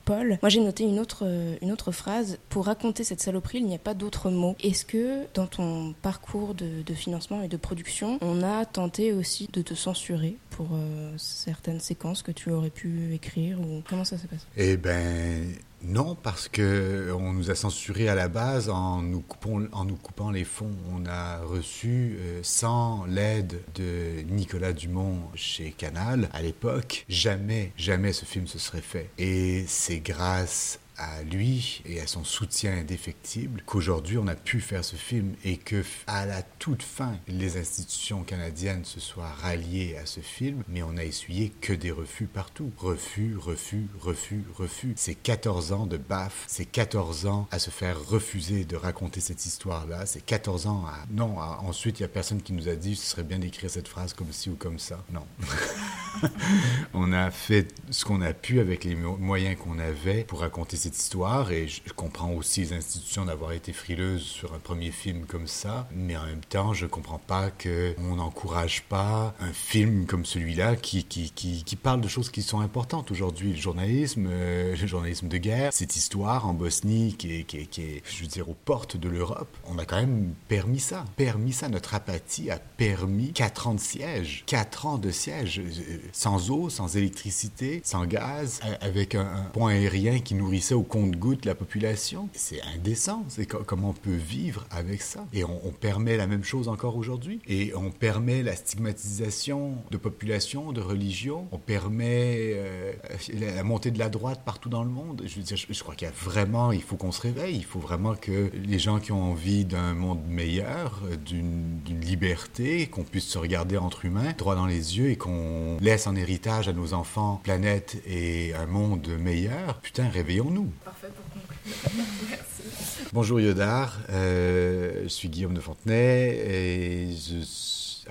Paul. 0.05 0.39
Moi, 0.41 0.49
j'ai 0.49 0.61
noté 0.61 0.83
une 0.83 0.99
autre, 0.99 1.25
une 1.61 1.71
autre 1.71 1.91
phrase. 1.91 2.37
Pour 2.49 2.65
raconter 2.65 3.03
cette 3.03 3.21
saloperie, 3.21 3.59
il 3.59 3.65
n'y 3.65 3.75
a 3.75 3.79
pas 3.79 3.93
d'autre 3.93 4.29
mots. 4.29 4.55
Est-ce 4.61 4.85
que 4.85 5.25
dans 5.33 5.47
ton 5.47 5.93
parcours 6.01 6.53
de, 6.55 6.93
financement 6.93 7.41
et 7.43 7.47
de 7.47 7.57
production, 7.57 8.17
on 8.21 8.41
a 8.43 8.65
tenté 8.65 9.13
aussi 9.13 9.47
de 9.53 9.61
te 9.61 9.73
censurer 9.73 10.35
pour 10.49 10.67
euh, 10.73 11.13
certaines 11.17 11.79
séquences 11.79 12.23
que 12.23 12.31
tu 12.31 12.51
aurais 12.51 12.69
pu 12.69 13.13
écrire 13.13 13.59
ou 13.61 13.81
comment 13.87 14.03
ça 14.03 14.17
s'est 14.17 14.27
passé? 14.27 14.45
Eh 14.57 14.75
ben 14.75 15.53
non, 15.81 16.15
parce 16.15 16.49
que 16.49 17.11
on 17.17 17.33
nous 17.33 17.51
a 17.51 17.55
censuré 17.55 18.09
à 18.09 18.15
la 18.15 18.27
base 18.27 18.69
en 18.69 19.01
nous 19.01 19.21
coupant, 19.21 20.31
les 20.31 20.43
fonds. 20.43 20.75
On 20.93 21.05
a 21.05 21.39
reçu, 21.39 22.17
euh, 22.19 22.39
sans 22.43 23.05
l'aide 23.05 23.61
de 23.75 24.21
Nicolas 24.29 24.73
Dumont 24.73 25.19
chez 25.35 25.71
Canal 25.71 26.29
à 26.33 26.41
l'époque, 26.41 27.05
jamais, 27.07 27.71
jamais 27.77 28.13
ce 28.13 28.25
film 28.25 28.47
se 28.47 28.59
serait 28.59 28.81
fait. 28.81 29.09
Et 29.17 29.65
c'est 29.67 29.99
grâce 29.99 30.79
à 30.99 31.23
lui 31.23 31.81
et 31.85 32.01
à 32.01 32.07
son 32.07 32.23
soutien 32.23 32.77
indéfectible 32.77 33.63
qu'aujourd'hui 33.65 34.17
on 34.17 34.27
a 34.27 34.35
pu 34.35 34.59
faire 34.59 34.83
ce 34.83 34.95
film 34.95 35.33
et 35.43 35.57
que 35.57 35.83
à 36.07 36.25
la 36.25 36.41
toute 36.41 36.83
fin 36.83 37.17
les 37.27 37.57
institutions 37.57 38.23
canadiennes 38.23 38.85
se 38.85 38.99
soient 38.99 39.31
ralliées 39.41 39.97
à 39.97 40.05
ce 40.05 40.19
film 40.19 40.63
mais 40.67 40.83
on 40.83 40.97
a 40.97 41.05
essuyé 41.05 41.51
que 41.61 41.73
des 41.73 41.91
refus 41.91 42.25
partout. 42.25 42.71
Refus 42.77 43.35
refus 43.37 43.87
refus 43.99 44.43
refus. 44.53 44.93
C'est 44.97 45.15
14 45.15 45.71
ans 45.71 45.85
de 45.85 45.97
baf 45.97 46.43
c'est 46.47 46.65
14 46.65 47.25
ans 47.25 47.47
à 47.51 47.59
se 47.59 47.69
faire 47.69 47.97
refuser 48.05 48.65
de 48.65 48.75
raconter 48.75 49.21
cette 49.21 49.45
histoire 49.45 49.87
là 49.87 50.05
c'est 50.05 50.25
14 50.25 50.67
ans 50.67 50.85
à 50.85 51.05
non 51.11 51.37
ensuite 51.39 51.99
il 51.99 52.03
y 52.03 52.05
a 52.05 52.09
personne 52.09 52.41
qui 52.41 52.53
nous 52.53 52.67
a 52.67 52.75
dit 52.75 52.95
ce 52.95 53.05
serait 53.05 53.23
bien 53.23 53.39
d'écrire 53.39 53.69
cette 53.69 53.87
phrase 53.87 54.13
comme 54.13 54.31
ci 54.31 54.49
ou 54.49 54.55
comme 54.55 54.79
ça. 54.79 55.03
Non 55.11 55.25
on 56.93 57.13
a 57.13 57.31
fait 57.31 57.67
ce 57.89 58.05
qu'on 58.05 58.21
a 58.21 58.33
pu 58.33 58.59
avec 58.59 58.83
les 58.83 58.95
moyens 58.95 59.57
qu'on 59.57 59.79
avait 59.79 60.23
pour 60.23 60.41
raconter 60.41 60.77
cette 60.77 60.97
histoire 60.97 61.51
et 61.51 61.67
je 61.67 61.93
comprends 61.93 62.31
aussi 62.31 62.61
les 62.61 62.73
institutions 62.73 63.25
d'avoir 63.25 63.51
été 63.51 63.73
frileuses 63.73 64.23
sur 64.23 64.53
un 64.53 64.59
premier 64.59 64.91
film 64.91 65.25
comme 65.25 65.47
ça, 65.47 65.87
mais 65.93 66.15
en 66.17 66.25
même 66.25 66.43
temps, 66.47 66.73
je 66.73 66.85
comprends 66.85 67.19
pas 67.19 67.49
qu'on 67.51 68.15
n'encourage 68.15 68.83
pas 68.83 69.33
un 69.39 69.53
film 69.53 70.05
comme 70.05 70.25
celui-là 70.25 70.75
qui, 70.75 71.03
qui, 71.03 71.31
qui, 71.31 71.75
parle 71.75 72.01
de 72.01 72.07
choses 72.07 72.29
qui 72.29 72.41
sont 72.41 72.59
importantes 72.59 73.11
aujourd'hui. 73.11 73.51
Le 73.51 73.59
journalisme, 73.59 74.27
euh, 74.29 74.75
le 74.75 74.87
journalisme 74.87 75.27
de 75.27 75.37
guerre, 75.37 75.73
cette 75.73 75.95
histoire 75.95 76.47
en 76.47 76.53
Bosnie 76.53 77.15
qui 77.17 77.39
est, 77.39 77.43
qui 77.43 77.81
est, 77.81 78.03
je 78.05 78.21
veux 78.21 78.27
dire, 78.27 78.49
aux 78.49 78.55
portes 78.65 78.97
de 78.97 79.09
l'Europe, 79.09 79.55
on 79.65 79.77
a 79.77 79.85
quand 79.85 79.97
même 79.97 80.33
permis 80.47 80.79
ça. 80.79 81.05
Permis 81.15 81.53
ça. 81.53 81.69
Notre 81.69 81.93
apathie 81.93 82.49
a 82.51 82.59
permis 82.59 83.31
4 83.33 83.67
ans 83.67 83.73
de 83.73 83.79
siège. 83.79 84.43
4 84.45 84.85
ans 84.85 84.97
de 84.97 85.11
siège. 85.11 85.61
Euh, 86.09 86.19
sans 86.19 86.51
eau, 86.51 86.69
sans 86.69 86.95
électricité, 86.95 87.81
sans 87.83 88.05
gaz, 88.05 88.59
avec 88.81 89.15
un, 89.15 89.21
un 89.21 89.43
pont 89.43 89.67
aérien 89.67 90.19
qui 90.19 90.35
nourrissait 90.35 90.73
au 90.73 90.83
compte-goutte 90.83 91.45
la 91.45 91.55
population. 91.55 92.29
C'est 92.33 92.61
indécent. 92.75 93.23
C'est 93.27 93.45
comment 93.45 93.89
on 93.89 93.93
peut 93.93 94.11
vivre 94.11 94.65
avec 94.71 95.01
ça? 95.01 95.25
Et 95.33 95.43
on, 95.43 95.71
permet 95.79 96.17
la 96.17 96.27
même 96.27 96.43
chose 96.43 96.67
encore 96.67 96.97
aujourd'hui. 96.97 97.39
Et 97.47 97.73
on 97.75 97.91
permet 97.91 98.43
la 98.43 98.55
stigmatisation 98.55 99.75
de 99.91 99.97
population, 99.97 100.71
de 100.71 100.81
religion. 100.81 101.47
On 101.51 101.57
permet 101.57 102.53
euh, 102.55 102.91
la 103.39 103.63
montée 103.63 103.91
de 103.91 103.99
la 103.99 104.09
droite 104.09 104.41
partout 104.45 104.69
dans 104.69 104.83
le 104.83 104.89
monde. 104.89 105.23
Je 105.25 105.55
je, 105.55 105.83
crois 105.83 105.95
qu'il 105.95 106.07
y 106.07 106.11
a 106.11 106.13
vraiment, 106.13 106.71
il 106.71 106.81
faut 106.81 106.95
qu'on 106.95 107.11
se 107.11 107.21
réveille. 107.21 107.55
Il 107.55 107.63
faut 107.63 107.79
vraiment 107.79 108.15
que 108.15 108.51
les 108.53 108.79
gens 108.79 108.99
qui 108.99 109.11
ont 109.11 109.23
envie 109.23 109.63
d'un 109.63 109.93
monde 109.93 110.21
meilleur, 110.27 111.01
d'une 111.25 111.79
liberté, 112.01 112.87
qu'on 112.87 113.03
puisse 113.03 113.25
se 113.25 113.37
regarder 113.37 113.77
entre 113.77 114.05
humains, 114.05 114.33
droit 114.37 114.55
dans 114.55 114.65
les 114.65 114.97
yeux 114.97 115.09
et 115.11 115.15
qu'on 115.15 115.77
laisse 115.89 116.05
en 116.05 116.15
héritage 116.15 116.67
à 116.67 116.73
nos 116.73 116.93
enfants 116.93 117.41
planète 117.43 117.97
et 118.05 118.53
un 118.53 118.67
monde 118.67 119.07
meilleur. 119.19 119.79
Putain, 119.81 120.07
réveillons-nous. 120.07 120.71
Parfait 120.85 121.07
pour 121.07 121.41
conclure. 121.41 122.05
Merci. 122.29 123.07
Bonjour 123.11 123.39
Yodar, 123.39 123.97
euh, 124.11 125.01
je 125.05 125.07
suis 125.07 125.29
Guillaume 125.29 125.55
de 125.55 125.59
Fontenay 125.59 126.37
et 126.47 127.07
je 127.11 127.43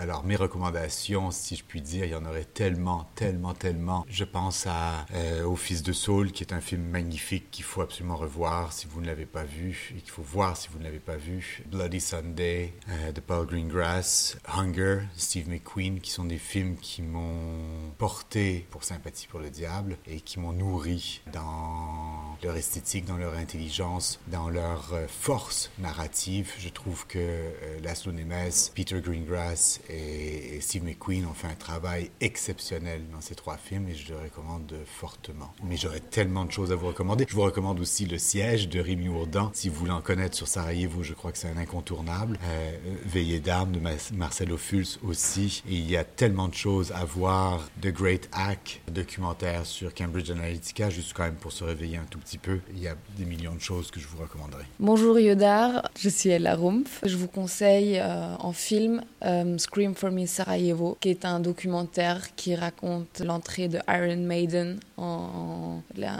Alors, 0.01 0.23
mes 0.23 0.37
recommandations, 0.37 1.33
si 1.33 1.57
je 1.57 1.65
puis 1.65 1.81
dire, 1.81 2.05
il 2.05 2.13
y 2.13 2.15
en 2.15 2.25
aurait 2.25 2.45
tellement, 2.45 3.11
tellement, 3.17 3.53
tellement. 3.53 4.07
Je 4.09 4.23
pense 4.23 4.65
à 4.69 5.05
euh, 5.13 5.43
Au 5.43 5.57
Fils 5.57 5.83
de 5.83 5.93
Saul, 5.93 6.31
qui 6.31 6.45
est 6.45 6.53
un 6.53 6.61
film 6.61 6.85
magnifique 6.85 7.51
qu'il 7.51 7.65
faut 7.65 7.81
absolument 7.81 8.15
revoir 8.15 8.73
si 8.73 8.87
vous 8.87 9.01
ne 9.01 9.07
l'avez 9.07 9.27
pas 9.27 9.43
vu 9.43 9.93
et 9.97 10.01
qu'il 10.01 10.13
faut 10.13 10.23
voir 10.23 10.57
si 10.57 10.69
vous 10.69 10.79
ne 10.79 10.85
l'avez 10.85 11.01
pas 11.01 11.17
vu. 11.17 11.65
Bloody 11.67 12.01
Sunday 12.01 12.75
euh, 12.89 13.11
de 13.11 13.21
Paul 13.21 13.45
Greengrass, 13.45 14.39
Hunger, 14.47 15.01
Steve 15.17 15.49
McQueen, 15.49 15.99
qui 15.99 16.13
sont 16.13 16.27
des 16.27 16.39
films 16.39 16.77
qui 16.77 17.03
m'ont 17.03 17.91
porté 17.99 18.69
pour 18.71 18.85
sympathie 18.85 19.27
pour 19.27 19.41
le 19.41 19.51
diable 19.51 19.97
et 20.07 20.21
qui 20.21 20.39
m'ont 20.39 20.53
nourri 20.53 21.23
dans 21.33 22.37
leur 22.45 22.57
esthétique, 22.57 23.05
dans 23.05 23.17
leur 23.17 23.35
intelligence, 23.35 24.21
dans 24.29 24.49
leur 24.49 24.93
euh, 24.93 25.09
force 25.09 25.73
narrative. 25.81 26.53
Je 26.61 26.69
trouve 26.69 27.05
que 27.09 27.19
euh, 27.19 27.81
Laszlo 27.83 28.13
Nemes, 28.13 28.53
Peter 28.77 29.01
Greengrass 29.01 29.81
et, 29.89 30.59
Steve 30.61 30.85
McQueen 30.85 31.25
ont 31.25 31.35
fait 31.35 31.47
un 31.47 31.55
travail 31.55 32.11
exceptionnel 32.21 33.03
dans 33.13 33.21
ces 33.21 33.35
trois 33.35 33.57
films 33.57 33.89
et 33.89 33.95
je 33.95 34.13
le 34.13 34.19
recommande 34.19 34.75
fortement. 34.85 35.53
Mais 35.63 35.77
j'aurais 35.77 36.01
tellement 36.01 36.45
de 36.45 36.51
choses 36.51 36.73
à 36.73 36.75
vous 36.75 36.89
recommander. 36.89 37.27
Je 37.29 37.35
vous 37.35 37.43
recommande 37.43 37.79
aussi 37.81 38.07
Le 38.07 38.19
Siège 38.19 38.69
de 38.69 38.81
Rémi 38.81 39.09
Ourdan. 39.09 39.51
Si 39.55 39.69
vous 39.69 39.77
voulez 39.77 39.93
en 39.93 40.01
connaître 40.01 40.37
sur 40.37 40.49
Sarajevo, 40.49 41.03
je 41.03 41.15
crois 41.15 41.33
que 41.33 41.39
c'est 41.39 41.49
un 41.49 41.57
incontournable. 41.57 42.39
Euh, 42.45 42.77
Veillée 43.05 43.41
d'armes 43.41 43.73
de 43.73 43.81
Marcelo 44.15 44.57
Fulz 44.57 44.99
aussi. 45.07 45.63
Et 45.69 45.75
il 45.75 45.89
y 45.89 45.97
a 45.97 46.05
tellement 46.05 46.49
de 46.49 46.55
choses 46.55 46.93
à 46.93 47.05
voir. 47.05 47.69
The 47.81 47.89
Great 47.93 48.29
Hack, 48.33 48.81
documentaire 48.91 49.65
sur 49.65 49.95
Cambridge 49.95 50.31
Analytica, 50.31 50.91
juste 50.91 51.13
quand 51.15 51.23
même 51.23 51.37
pour 51.37 51.53
se 51.53 51.65
réveiller 51.65 51.97
un 51.97 52.07
tout 52.11 52.19
petit 52.19 52.39
peu. 52.39 52.59
Il 52.75 52.81
y 52.81 52.89
a 52.89 52.97
des 53.17 53.25
millions 53.25 53.55
de 53.55 53.61
choses 53.61 53.91
que 53.91 54.01
je 54.01 54.09
vous 54.09 54.19
recommanderais. 54.19 54.65
Bonjour 54.81 55.19
Yodar, 55.19 55.89
je 55.99 56.09
suis 56.09 56.31
Ella 56.31 56.57
Rumpf. 56.57 57.01
Je 57.05 57.17
vous 57.17 57.29
conseille 57.29 57.99
euh, 57.99 58.35
en 58.39 58.53
film 58.53 59.03
euh, 59.25 59.57
Scream 59.69 59.95
for 59.95 60.11
Me 60.11 60.25
Sarajevo, 60.25 60.97
qui 60.99 61.11
est 61.11 61.27
un 61.27 61.41
documentaire 61.41 62.35
qui 62.35 62.55
raconte 62.55 63.21
l'entrée 63.21 63.69
de 63.69 63.79
Iron 63.87 64.17
Maiden 64.17 64.81
en, 64.97 65.83
un, 65.99 66.19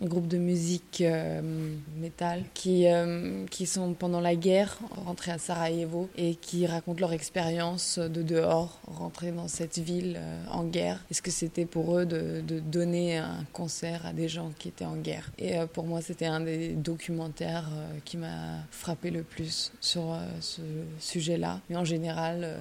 groupe 0.00 0.26
de 0.26 0.38
musique 0.38 1.02
euh, 1.02 1.42
métal 1.96 2.44
qui, 2.54 2.86
qui 3.50 3.66
sont 3.66 3.92
pendant 3.92 4.20
la 4.20 4.34
guerre 4.34 4.78
rentrés 5.04 5.32
à 5.32 5.38
Sarajevo 5.38 6.08
et 6.16 6.34
qui 6.34 6.66
racontent 6.66 7.00
leur 7.00 7.12
expérience 7.12 7.98
de 7.98 8.22
dehors, 8.22 8.80
rentrer 8.86 9.32
dans 9.32 9.48
cette 9.48 9.78
ville 9.78 10.18
en 10.50 10.64
guerre. 10.64 11.04
Est-ce 11.10 11.22
que 11.22 11.30
c'était 11.30 11.66
pour 11.66 11.98
eux 11.98 12.06
de, 12.06 12.40
de, 12.46 12.58
donner 12.58 13.18
un 13.18 13.44
concert 13.52 14.06
à 14.06 14.12
des 14.12 14.28
gens 14.28 14.52
qui 14.58 14.68
étaient 14.68 14.84
en 14.84 14.96
guerre? 14.96 15.30
Et 15.38 15.54
pour 15.72 15.84
moi, 15.84 16.00
c'était 16.00 16.26
un 16.26 16.40
des 16.40 16.70
documentaires 16.70 17.68
qui 18.04 18.16
m'a 18.16 18.64
frappé 18.70 19.10
le 19.10 19.22
plus 19.22 19.72
sur 19.80 20.16
ce 20.40 20.62
sujet-là. 20.98 21.60
Mais 21.68 21.76
en 21.76 21.84
général, 21.84 22.40
euh, 22.44 22.56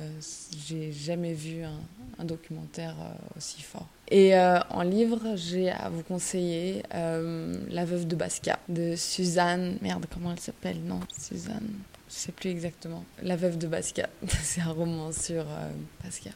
j'ai 0.67 0.91
jamais 0.91 1.33
vu 1.33 1.63
un, 1.63 2.25
documentaire 2.25 2.95
euh, 3.01 3.37
aussi 3.37 3.61
fort. 3.61 3.87
Et 4.11 4.35
euh, 4.35 4.59
en 4.69 4.83
livre, 4.83 5.35
j'ai 5.35 5.71
à 5.71 5.89
vous 5.89 6.03
conseiller 6.03 6.83
La 6.91 7.85
veuve 7.85 8.07
de 8.07 8.15
Basquiat 8.15 8.59
de 8.69 8.95
Suzanne. 8.95 9.77
Merde, 9.81 10.05
comment 10.13 10.31
elle 10.31 10.39
s'appelle? 10.39 10.77
Non, 10.83 10.99
Suzanne. 11.17 11.69
Je 12.11 12.15
sais 12.17 12.31
plus 12.33 12.49
exactement. 12.49 13.05
La 13.23 13.37
veuve 13.37 13.57
de 13.57 13.67
Basquiat. 13.67 14.09
C'est 14.27 14.59
un 14.59 14.71
roman 14.71 15.13
sur 15.13 15.43
euh. 15.43 15.71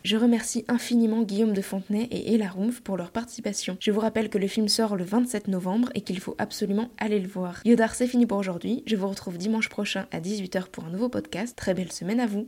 Je 0.06 0.16
remercie 0.16 0.64
infiniment 0.70 1.24
Guillaume 1.24 1.54
de 1.54 1.62
Fontenay 1.62 2.08
et 2.12 2.34
Ella 2.34 2.48
Rumpf 2.48 2.80
pour 2.80 2.96
leur 2.96 3.12
participation. 3.12 3.76
Je 3.82 3.92
vous 3.92 4.00
rappelle 4.00 4.30
que 4.30 4.38
le 4.38 4.48
film 4.48 4.70
sort 4.70 4.96
le 4.96 5.04
27 5.04 5.50
novembre 5.50 5.90
et 5.94 6.02
qu'il 6.02 6.20
faut 6.20 6.36
absolument 6.38 6.90
aller 6.98 7.20
le 7.20 7.28
voir. 7.28 7.60
Yodar, 7.66 7.94
c'est 7.94 8.08
fini 8.08 8.26
pour 8.26 8.38
aujourd'hui. 8.38 8.84
Je 8.86 8.96
vous 8.96 9.10
retrouve 9.10 9.38
dimanche 9.38 9.68
prochain 9.68 10.06
à 10.14 10.22
18h 10.22 10.68
pour 10.68 10.86
un 10.86 10.90
nouveau 10.92 11.10
podcast. 11.10 11.58
Très 11.58 11.74
belle 11.74 11.92
semaine 11.92 12.22
à 12.22 12.26
vous. 12.26 12.44